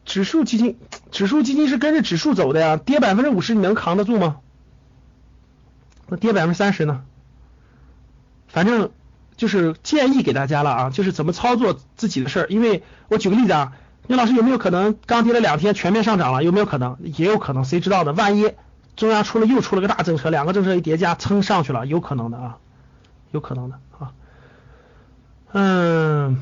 [0.05, 0.79] 指数基金，
[1.11, 4.41] 指数基金是跟着指数走的呀，跌百分之五十你能扛得住吗？
[6.09, 7.05] 那跌百分之三十呢？
[8.49, 8.93] 反正。
[9.43, 12.47] 就是建议给大家了啊，就是怎么操作自己的事儿。
[12.49, 13.72] 因为我举个例子啊，
[14.07, 16.45] 聂老师有没有可能刚跌了两天全面上涨了？
[16.45, 16.97] 有没有可能？
[17.03, 18.12] 也有可能，谁知道呢？
[18.12, 18.53] 万一
[18.95, 22.59] 中央出了又出了个大政策，两个政策一叠加，蹭上去了，有可能的啊，
[23.32, 24.12] 有可能的啊。
[25.51, 26.40] 嗯，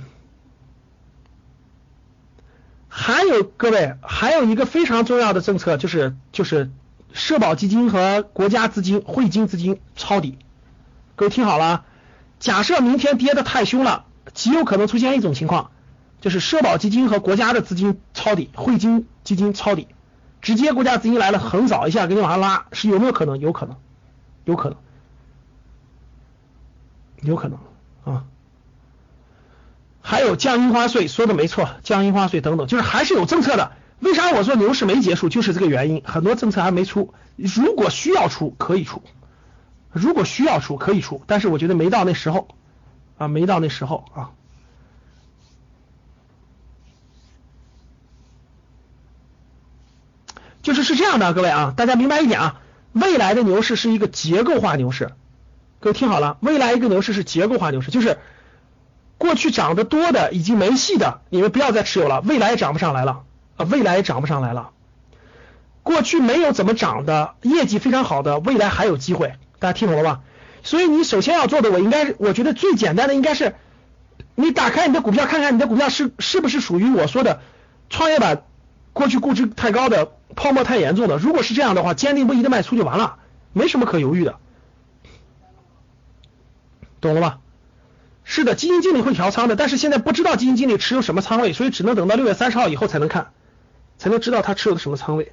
[2.89, 6.71] 还有各位，还有一个非常重要的政策就是就是
[7.15, 10.37] 社保基金和国家资金汇金资金抄底，
[11.17, 11.87] 各位听好了。
[12.41, 15.71] 假设明天跌的太凶了，极有可能出现一种情况，
[16.21, 19.87] 就是社保基金和国家的资金抄底，汇金基金抄底，
[20.41, 23.39] 直接国家资金来了，横扫一下给你往上拉，是有没有可能？
[23.39, 23.77] 有可能，
[24.45, 24.79] 有可能，
[27.23, 27.59] 有可能
[28.05, 28.25] 啊。
[30.01, 33.73] 还有降印花税，说的没错，降印花税等等，就是还是有政策的。
[33.99, 35.29] 为啥我说牛市没结束？
[35.29, 39.03] 就是这个原因，很多政策还没出，如果需要出，可以出。
[39.93, 42.49] 如果需要出可以出，但是我觉得没到那时候
[43.19, 44.31] 啊，没到那时候啊。
[50.63, 52.61] 就是是这样的，各位啊，大家明白一点啊，
[52.93, 55.13] 未来的牛市是一个结构化牛市，
[55.81, 58.19] 各位听好了，未来一个牛市是结构化牛市，就是
[59.17, 63.25] 过去涨得多的已经没戏的，你们不要再持有了，未来也涨不上来了
[63.57, 64.71] 啊，未来也涨不上来了。
[65.83, 69.35] 过去没有怎么涨的，业绩非常好的，未来还有机会。
[69.61, 70.21] 大家听懂了吧？
[70.65, 73.55] 所以你首先要做的，我应该，我觉得最简单的应该是，
[74.35, 77.41] 你打开你的股票，看看你的股票是是不是属于我说的
[77.89, 78.43] 创业板
[78.93, 81.17] 过去估值太高的、泡沫太严重的。
[81.19, 83.17] 如果是这样的话，坚定不移的卖出就完了，
[83.53, 84.37] 没什么可犹豫的，
[87.01, 87.39] 懂了吧？
[88.25, 93.33] 是的，基金经理会调仓的，但是现在不知道基金经理持有什么仓位，所以只能等到六月三十号以后才能看，
[93.99, 95.33] 才能知道他持有的什么仓位。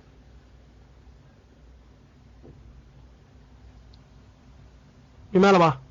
[5.32, 5.82] 明白了吧？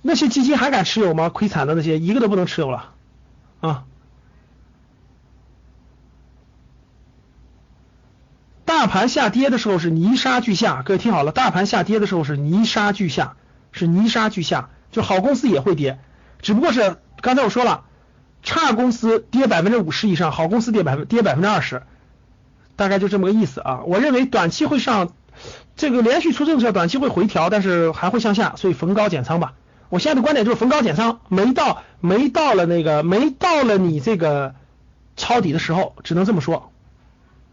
[0.00, 1.28] 那些基金还敢持有吗？
[1.28, 2.94] 亏惨的那些，一个都不能持有了
[3.60, 3.84] 啊！
[8.64, 13.36] 大盘下跌的时候是泥沙俱下，各位听好了，大盘下跌的时候是泥沙俱下，
[13.72, 15.98] 是泥沙俱下，就好公司也会跌，
[16.40, 17.84] 只不过是刚才我说了，
[18.42, 21.82] 差公司跌百分之五十以上，好公司跌百分跌百分之二十，
[22.76, 23.80] 大概就这么个意思啊。
[23.84, 25.12] 我认为短期会上。
[25.78, 29.54] 这个连续出政策，短期会回调，但是还会向下，所以逢高减仓吧。
[29.88, 34.56] 我现在的观点就是逢高减仓，没到没到了那个没到了你这个
[35.16, 36.72] 抄底的时候，只能这么说，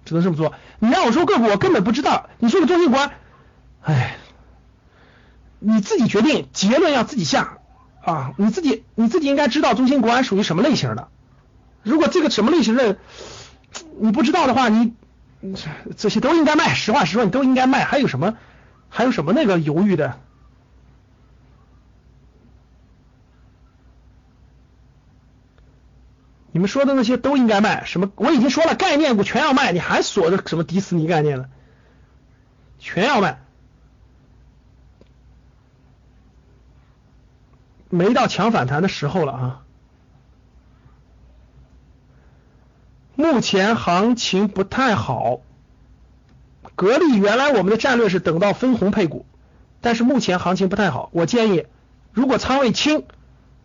[0.05, 0.53] 只能这么说。
[0.79, 2.27] 你让我说个股，我根本不知道。
[2.39, 3.11] 你说个中芯国，
[3.83, 4.17] 哎，
[5.59, 7.59] 你自己决定，结论要自己下
[8.03, 11.09] 啊，你自己你自己应该知道中心国安属于什么类型的。
[11.83, 12.97] 如果这个什么类型的
[13.99, 14.93] 你不知道的话，你
[15.95, 16.73] 这些都应该卖。
[16.73, 17.83] 实话实说，你都应该卖。
[17.83, 18.37] 还有什么
[18.89, 20.19] 还有什么那个犹豫的？
[26.51, 31.49] 你们说的那些都应该卖，什么我已经说了，概念股全要卖，你还锁着什么迪士尼概念呢？
[32.79, 33.41] 全要卖，
[37.89, 39.64] 没到强反弹的时候了啊！
[43.15, 45.39] 目前行情不太好，
[46.75, 49.25] 格力原来我们的战略是等到分红配股，
[49.81, 51.65] 但是目前行情不太好，我建议
[52.11, 53.05] 如果仓位轻，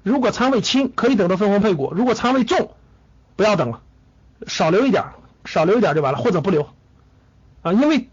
[0.03, 2.70] 如果仓位轻可以等到分红配股，如果仓位重。
[3.36, 3.80] 不要等了，
[4.46, 5.05] 少留一点，
[5.46, 6.68] 少留一点就完了，或者不留
[7.62, 8.11] 啊，因为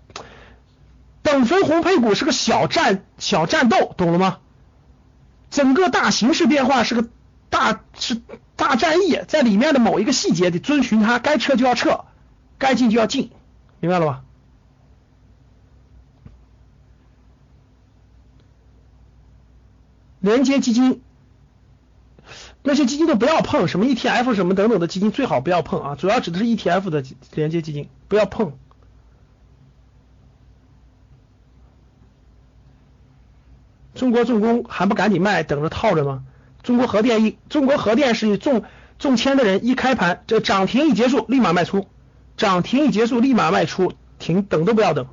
[1.22, 4.38] 等分红配股是个小战小战斗，懂了吗？
[5.50, 7.10] 整个大形势变化是个
[7.50, 8.22] 大是
[8.58, 12.04] 大战役，在里面的某一个细节得遵循它，该撤就要撤，
[12.58, 13.32] 该进就要进，
[13.80, 14.24] 明白了吧？
[20.20, 21.02] 连接基金。
[22.64, 27.04] 那些基金都不要碰，什么 ETF 什么等等的基金最好不要碰啊，主要指的是 ETF 的
[27.34, 28.58] 连接基金，不要碰。
[33.96, 36.26] 中国重工还不赶紧卖，等着套着吗？
[36.64, 38.64] 中国核电一，中国核电是中
[39.00, 41.88] 中签的人一开盘，这涨停一结束立马卖出，
[42.36, 45.08] 涨停一结束立马卖出，停等都不要等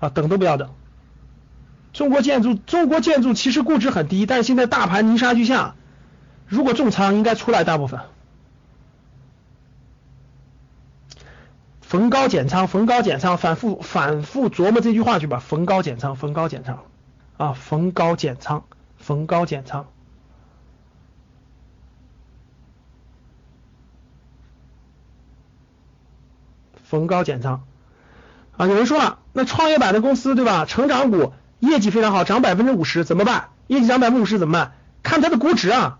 [0.00, 0.70] 啊，等都不要等。
[1.92, 5.74] 中国建筑，中国建筑其实估值很低，但是现在大盘泥沙俱下。
[6.46, 8.00] 如果重仓应该出来大部分，
[11.80, 15.38] 逢高减仓，逢高减仓，反复反复琢磨这句话去吧。
[15.38, 16.84] 逢高减仓，逢高减仓，
[17.36, 18.64] 啊，逢高减仓，
[18.96, 19.86] 逢高减仓，
[26.88, 27.64] 逢高减仓。
[28.56, 30.64] 啊，有人说了，那创业板的公司对吧？
[30.64, 33.48] 成长股业绩非常好，涨百分之五十怎么办？
[33.66, 34.72] 业绩涨百分之五十怎么办？
[35.02, 35.98] 看它的估值啊。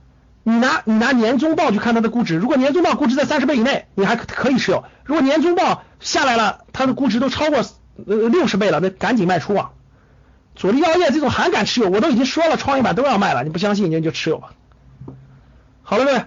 [0.49, 7.64] 你拿你拿年终报去看它的估值，如果年终报估值在三十倍以内，你还可以持有；如果年终报下来了，它的估值都超过
[8.07, 9.70] 呃六十倍了，那赶紧卖出啊！
[10.55, 11.91] 佐力药业这种还敢持有？
[11.91, 14.51] 我都已经说了，创业板都要卖了，你不相信你就持有吧。
[15.82, 16.24] 好了没？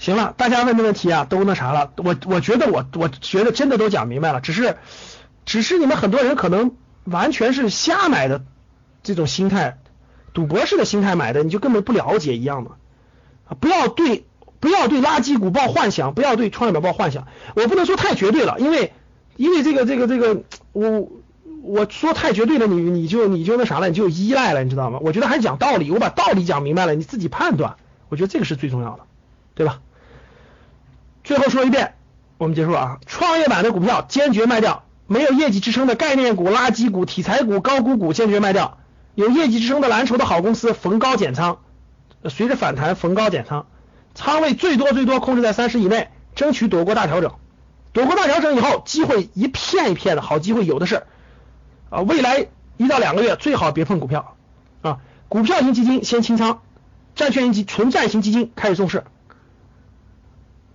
[0.00, 4.78] 行了，大家问的问题啊都那啥了，我我觉得我我觉得真的都讲明白了，只是
[5.44, 6.72] 只是你们很多人可能
[7.04, 8.42] 完全是瞎买的
[9.02, 9.76] 这种心态，
[10.32, 12.70] 赌博式的心态买的，你就根本不了解一样的。
[13.46, 14.24] 啊不要对
[14.58, 17.26] 不要对垃圾股抱幻想，不要对创业板抱幻想。
[17.54, 18.94] 我不能说太绝对了，因为
[19.36, 21.10] 因为这个这个这个，我
[21.62, 24.98] 我说太绝对了，你你就你就那啥了，你就依赖了，你知道吗？
[25.02, 27.76] 我觉得还是讲道理，我把道理讲明白了，你自己判断。
[28.08, 29.00] 我觉得这个是最重要的，
[29.54, 29.80] 对吧？
[31.24, 31.94] 最后说一遍，
[32.38, 32.98] 我们结束啊！
[33.06, 38.78] 创业板的股票坚决卖掉，没有业绩支撑的概念股、垃圾股、题材股、高估股坚决卖掉，
[39.14, 41.58] 有业绩支撑的蓝筹的好公司逢高减仓。
[42.28, 43.66] 随着反弹逢高减仓，
[44.14, 47.32] 仓位最多最多控制在三十以内，争取躲过大调整。
[47.92, 51.02] 躲过大调整以后，机会一片一片的好机会有的是
[51.90, 52.00] 啊！
[52.00, 52.46] 未来
[52.76, 54.36] 一到两个月最好别碰股票
[54.82, 54.98] 啊！
[55.28, 56.62] 股票型基金先清仓，
[57.14, 59.04] 债券型基纯债型基金开始重视，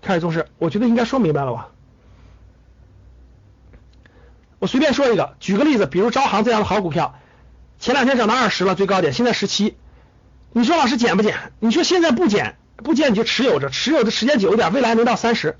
[0.06, 0.48] 开始重视。
[0.60, 1.70] 我觉得应该说明白了吧？
[4.60, 7.16] 我随便说一个，举个例子，比如招行这样的好股票，
[7.80, 9.76] 前两天涨到二十了，最高点现在十七。
[10.54, 11.52] 你说老师减不减？
[11.60, 15.58] 你说现在不减，不减你就持有着，持有的时间久一点，未来能到三十。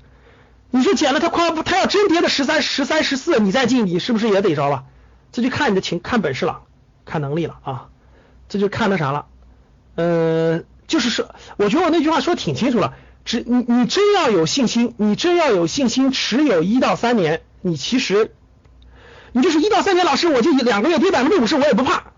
[0.70, 1.62] 你说减了它快不？
[1.62, 4.84] 它要真跌到十三、十三、十四，你再进，你是不是也得着了？
[5.32, 6.62] 这就看你的情，看本事了，
[7.04, 7.88] 看能力了啊！
[8.48, 9.26] 这就看那啥了。
[9.96, 12.94] 呃，就是说，我觉得我那句话说的挺清楚了。
[13.26, 18.32] 只你你真要有信心，你真要有信心持有一到三年，你其实
[19.32, 22.12] 你就是一到三年，老师我就两个月跌百分之五十，我也不怕。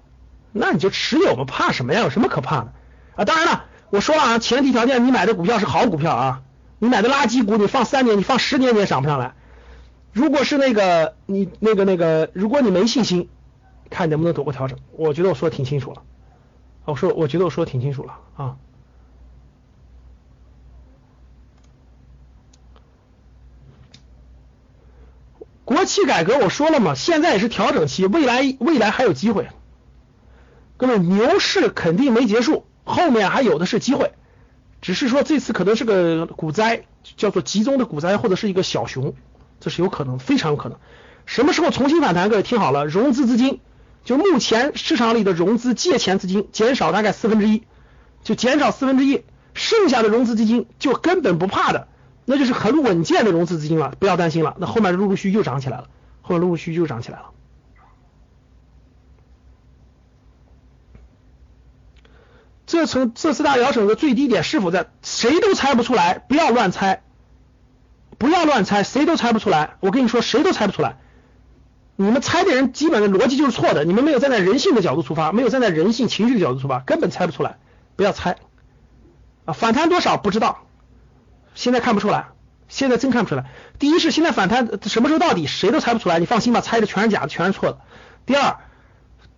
[0.53, 2.03] 那你就持有吧，怕什么呀？
[2.03, 2.73] 有什么可怕的
[3.17, 3.25] 啊？
[3.25, 6.43] 当然了，我说了啊，前提条件你买的股票是好股票啊，
[6.79, 9.35] 你买的垃圾股，你放三年，你放十年你也涨不上来。
[10.13, 13.31] 如果是那个你那个那个，如果你没信心，
[13.89, 14.79] 看能不能躲过调整。
[14.93, 16.03] 我觉得我说的挺清楚了，
[16.85, 18.57] 我说我觉得我说的挺清楚了啊。
[25.69, 29.49] 国企改革我说了嘛，现在也是调整期，未来未来还有机会。
[30.79, 34.15] 各位，牛市肯定没结束，后面还有的是机会，
[34.81, 36.85] 只是说这次可能是个股灾，
[37.19, 39.15] 叫做集中的股灾或者是一个小熊，
[39.61, 40.79] 这是有可能，非常有可能。
[41.27, 42.31] 什么时候重新反弹？
[42.31, 43.61] 各位听好了，融资资金
[44.05, 47.65] 就目前市场里的融资借钱资金减少大概四分之一，
[48.25, 51.89] 就减少四分之一，剩下的融资资金就根本不怕的，
[52.31, 54.55] 那就是很稳健的融资资金了，不要担心了。
[54.59, 55.89] 那后面陆陆续续又涨起来了，
[56.21, 57.31] 后面陆陆续续又涨起来了。
[62.67, 64.91] 这从这四大摇绳的最低点是否在？
[65.03, 67.03] 谁都猜不出来，不要乱猜，
[68.19, 69.77] 不要乱猜，谁都猜不出来。
[69.81, 70.99] 我跟你说，谁都猜不出来。
[71.97, 77.57] 你们猜的人基本的逻辑就是错的，你们没有站在人性的角度出发，没有站在人性情绪的角度出发，根本猜不出来。
[77.97, 78.37] 不要猜
[79.47, 79.55] 啊！
[79.55, 80.68] 反弹多少不知道，
[81.59, 82.29] 现在看不出来，
[82.69, 83.47] 现在真看不出来。
[83.81, 86.21] 第一是现在反弹什么时候到底，谁都猜不出来。
[86.21, 87.79] 你放心吧，猜的全是假的，全是错的。
[88.27, 88.59] 第二。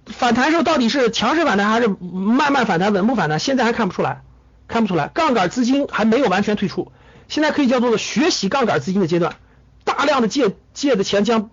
[0.07, 3.39] 反弹时候到底是强势反弹还是慢慢反弹、稳步反弹？
[3.39, 4.21] 现在还看不出来，
[4.69, 5.09] 看不出来。
[5.09, 6.93] 杠杆资金还没有完全退出，
[7.29, 9.37] 现在可以叫做学习杠杆资金的阶段。
[9.85, 11.51] 大量的借借的钱将，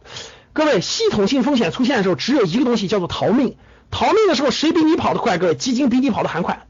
[0.51, 3.55] 各位系统性风险出现的时候，只有一个东西叫做逃命。
[3.89, 5.37] 逃命的时候谁比你跑得快？
[5.37, 6.65] 各位基金比你跑得还快，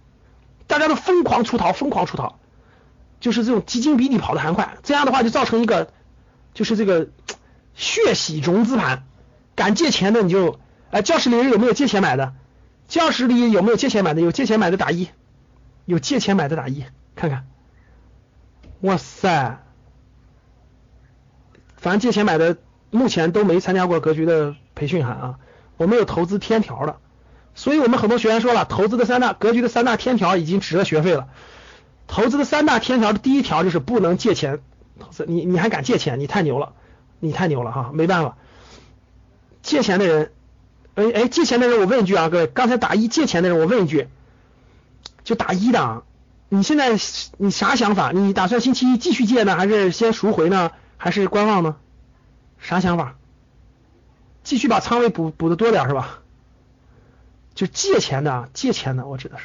[0.68, 2.38] 大家都疯狂出逃，疯狂出逃，
[3.20, 4.78] 就是这种基金比你跑得还快。
[4.84, 5.92] 这样的话就造成一个，
[6.54, 7.08] 就是这个
[7.76, 9.04] 血洗融资盘，
[9.56, 10.60] 敢借钱的你就。
[10.90, 12.34] 哎，教室里人有没有借钱买的？
[12.88, 14.22] 教室里有没有借钱买的？
[14.22, 15.10] 有借钱买的打一，
[15.84, 17.46] 有借钱买的打一，看看。
[18.80, 19.60] 哇塞，
[21.76, 22.56] 反正借钱买的
[22.90, 25.40] 目前都没参加过格局的培训，哈啊，
[25.76, 26.96] 我们有投资天条的，
[27.54, 31.28] 所以我们很多学员说了，投资的三大格局的三大天条已经值了学费了。
[32.08, 34.60] 投资的三大天条的第一条就是不能借钱
[35.00, 36.20] 投资，你你还敢借钱？
[36.20, 36.74] 你太牛了，
[37.20, 38.38] 你太牛了哈，没办法，
[39.62, 40.32] 借钱的人。
[40.96, 44.08] 哎哎，借钱的人，我问一句啊，各位，刚才打一借钱的人，我问一句，
[45.24, 46.04] 就打一的啊，
[46.50, 46.98] 你现在
[47.38, 48.12] 你啥想法？
[48.12, 51.76] 你打算星期一继续借呢，还是先赎回呢，还是观望呢？
[52.58, 53.16] 啥想法？
[54.44, 56.22] 继续把仓位补补的多点是吧？
[57.54, 59.44] 就借钱的，借钱的，我指的是。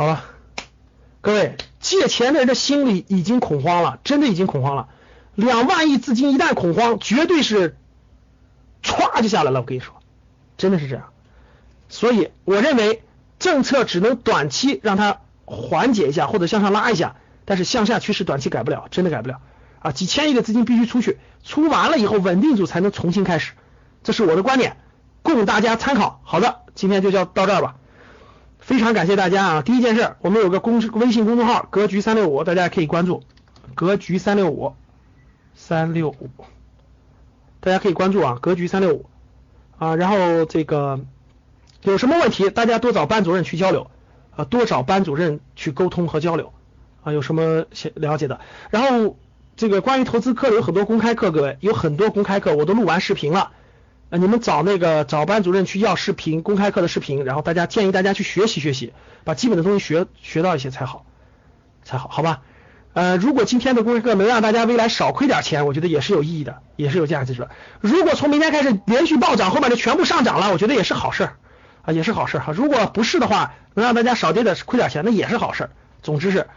[0.00, 0.24] 好了，
[1.20, 1.58] 各位。
[1.78, 4.88] 借钱的人的心里已经恐慌了，真的已经恐慌了。
[5.34, 7.76] 两万亿资金一旦恐慌，绝对是
[8.82, 9.60] 歘就下来了。
[9.60, 9.94] 我跟你说，
[10.56, 11.10] 真的是这样。
[11.90, 13.02] 所以我认为
[13.38, 19.42] 政策只能短期让它缓解一下或者向上拉一下，但是向下趋势短期改不了，真的改不了
[19.80, 19.92] 啊！
[19.92, 23.52] 几千亿的资金必须出去，出完了以后稳定住才能重新开始，
[24.02, 24.78] 这是我的观点，
[25.20, 26.22] 供大家参考。
[26.24, 27.74] 好的，今天就叫到这儿吧。
[28.70, 29.62] 非常感谢大家啊！
[29.62, 33.24] 第一件事，我们有个公微信公众号“格局三六五”，大家可以关注
[33.74, 34.74] “格局三六五”
[35.56, 36.30] 三六五，
[37.58, 39.06] 大家可以关注啊，“格局三六五”
[39.76, 39.96] 啊。
[39.96, 41.00] 然后这个
[41.82, 43.90] 有什么问题，大家多找班主任去交流
[44.36, 46.52] 啊，多找班主任去沟通和交流
[47.02, 47.12] 啊。
[47.12, 48.38] 有什么想了解的？
[48.70, 49.16] 然后
[49.56, 53.50] 这个关于投资课有很多公开课，各位有很多公开课，我都录完视频了。
[54.10, 58.92] 啊，你们找那个找班主任去要视频，公开课的视频，然后大家建议大家去学习学习，
[59.22, 61.06] 把基本的东西学学到一些才好，
[61.84, 62.42] 才好，好吧？
[62.92, 67.48] 呃，如果今天的公开课能让大家未来少亏点钱，我觉得也是有意义的，也是有价值的。
[67.80, 71.30] 如果从明天开始连续暴涨，后面就全部上涨了，我觉得也是好事
[71.82, 72.52] 啊，也是好事哈。
[72.52, 75.70] 如果不是的话，能让大家少跌点亏点钱，那也是好事。
[76.02, 76.48] 总之是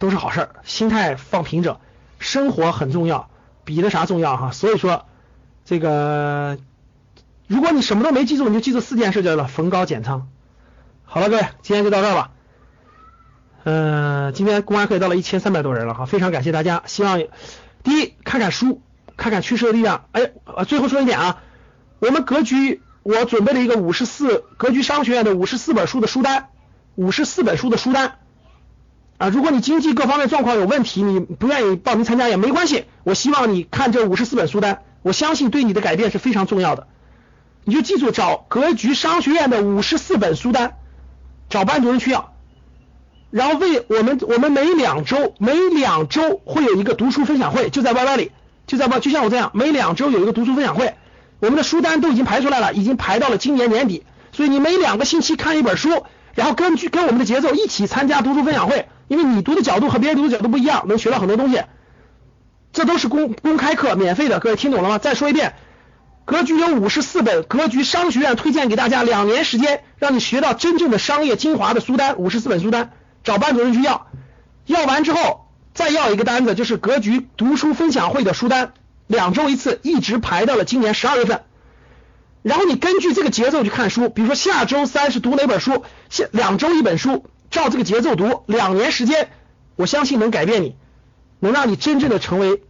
[0.00, 1.78] 都是好事，心态放平整，
[2.18, 3.30] 生活很重要，
[3.64, 4.50] 比那啥重要哈。
[4.50, 5.06] 所以说
[5.64, 6.58] 这个。
[7.48, 10.28] 如果你什么都没记住，你就记住四件事就了：逢高减仓。
[11.04, 12.30] 好了，各位，今天就到这儿吧。
[13.64, 16.82] 嗯，今天公开课到了一千三百多人了哈，非常感谢大家。
[16.84, 17.18] 希望
[17.82, 18.82] 第一看看书，
[19.16, 20.04] 看看趋势的力量。
[20.12, 20.30] 哎，
[20.66, 21.42] 最后说一点啊，
[22.00, 26.48] 我们格局我准备了一个五十四格局商学院的五十四本书的书单，
[26.96, 28.18] 五十四本书的书单
[29.16, 29.30] 啊。
[29.30, 32.84] 如果你经济各方面状况有问题，你不愿意报名参加也没关系。
[33.04, 36.86] 我希望你看这五十四本书单，我相信对你的改变是非常重要的。
[37.68, 40.78] 你就记住找格局商学院的五十四本书单，
[41.50, 42.32] 找班主任去要，
[43.30, 48.32] 然后为我们我们每两周每两周会有一个读书分享会，就在 Y Y 里，
[48.66, 50.94] 就在 Y 就像我这样，每两周有一个读书分享会，
[51.40, 61.64] 我们的书单都已经排出来了，已经排到了今年年底，所以你每两个星期看一本书，然后根据跟我们的节奏一起参加读书分享会，因为你读的角度和别人读的角度不一样，能学到很多东西，
[62.72, 64.96] 这都是公公开课，免费的，各位听懂了吗？
[64.96, 65.52] 再说一遍。
[66.28, 72.92] 格局有五十四本，格局商学院推荐给大家两年时间，让你学到真正的商业精华的书单，五十四本书单，
[73.24, 74.08] 找班主任去要。
[74.66, 78.74] 要完之后再要一个单子，就是格局读书分享会的书单，
[79.06, 81.40] 两周一次，一直排到了今年十二月份。
[82.42, 89.30] 然后你根据这个节奏去看书，比如说下周三是读哪本书，下两周一本书，照这个节奏读，两年时间，
[89.76, 90.76] 我相信能改变你，
[91.40, 92.60] 能让你真正的成为，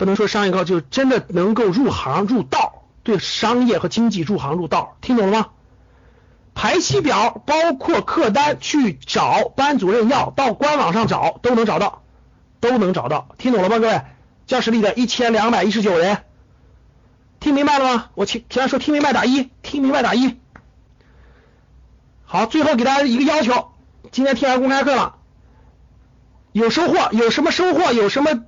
[0.00, 5.48] 不能说商业高，就真的能够入行入道，对商业和经济入行入道，听懂了吗？
[6.54, 12.02] 排期表包括客单，去找班主任要，到官网上找都能找到，
[12.60, 13.78] 都能找到，听懂了吗？
[13.78, 14.00] 各位，
[14.46, 16.24] 教室里的一千两百一十九人。
[17.38, 18.06] 听明白了吗？
[18.14, 20.38] 我听，听他说听明白打一，听明白打一。
[22.24, 23.72] 好，最后给大家一个要求，
[24.10, 25.16] 今天听完公开课了，
[26.52, 28.44] 有收获，有什么收获，有什么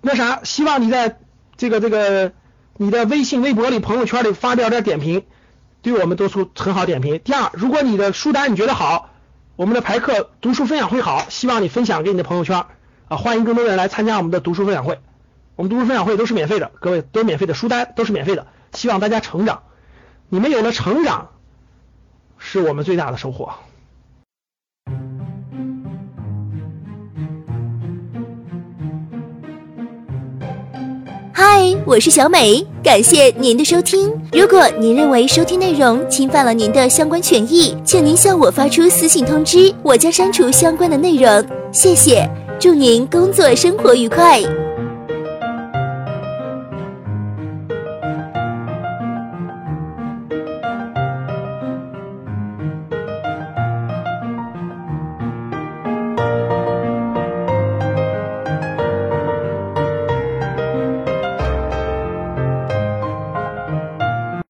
[0.00, 1.18] 那啥，希望你在
[1.56, 2.32] 这个这个
[2.76, 5.24] 你的微信、微博里、朋友圈里发表点点评，
[5.82, 7.20] 对我们都出很好点评。
[7.24, 9.10] 第二，如果你的书单你觉得好，
[9.56, 12.64] 我们的排课读书分享会好，希望你分享给你的朋友圈
[13.08, 15.00] 啊，欢迎更多人来参加我们的读书分享会。
[15.56, 19.64] 我们读书分享会都是免费的，各位都是免费的，书单都是免费的，希望大家成长。
[20.28, 21.30] 你们有了成长，
[22.38, 23.54] 是我们最大的收获。
[31.40, 34.10] 嗨，我是小美，感谢您的收听。
[34.32, 41.46] 如果您认为收听内容侵犯了您的相关权益，请您向我发出私信通知，我将删除相关的内容。
[41.70, 42.28] 谢谢，
[42.58, 44.42] 祝您工作生活愉快。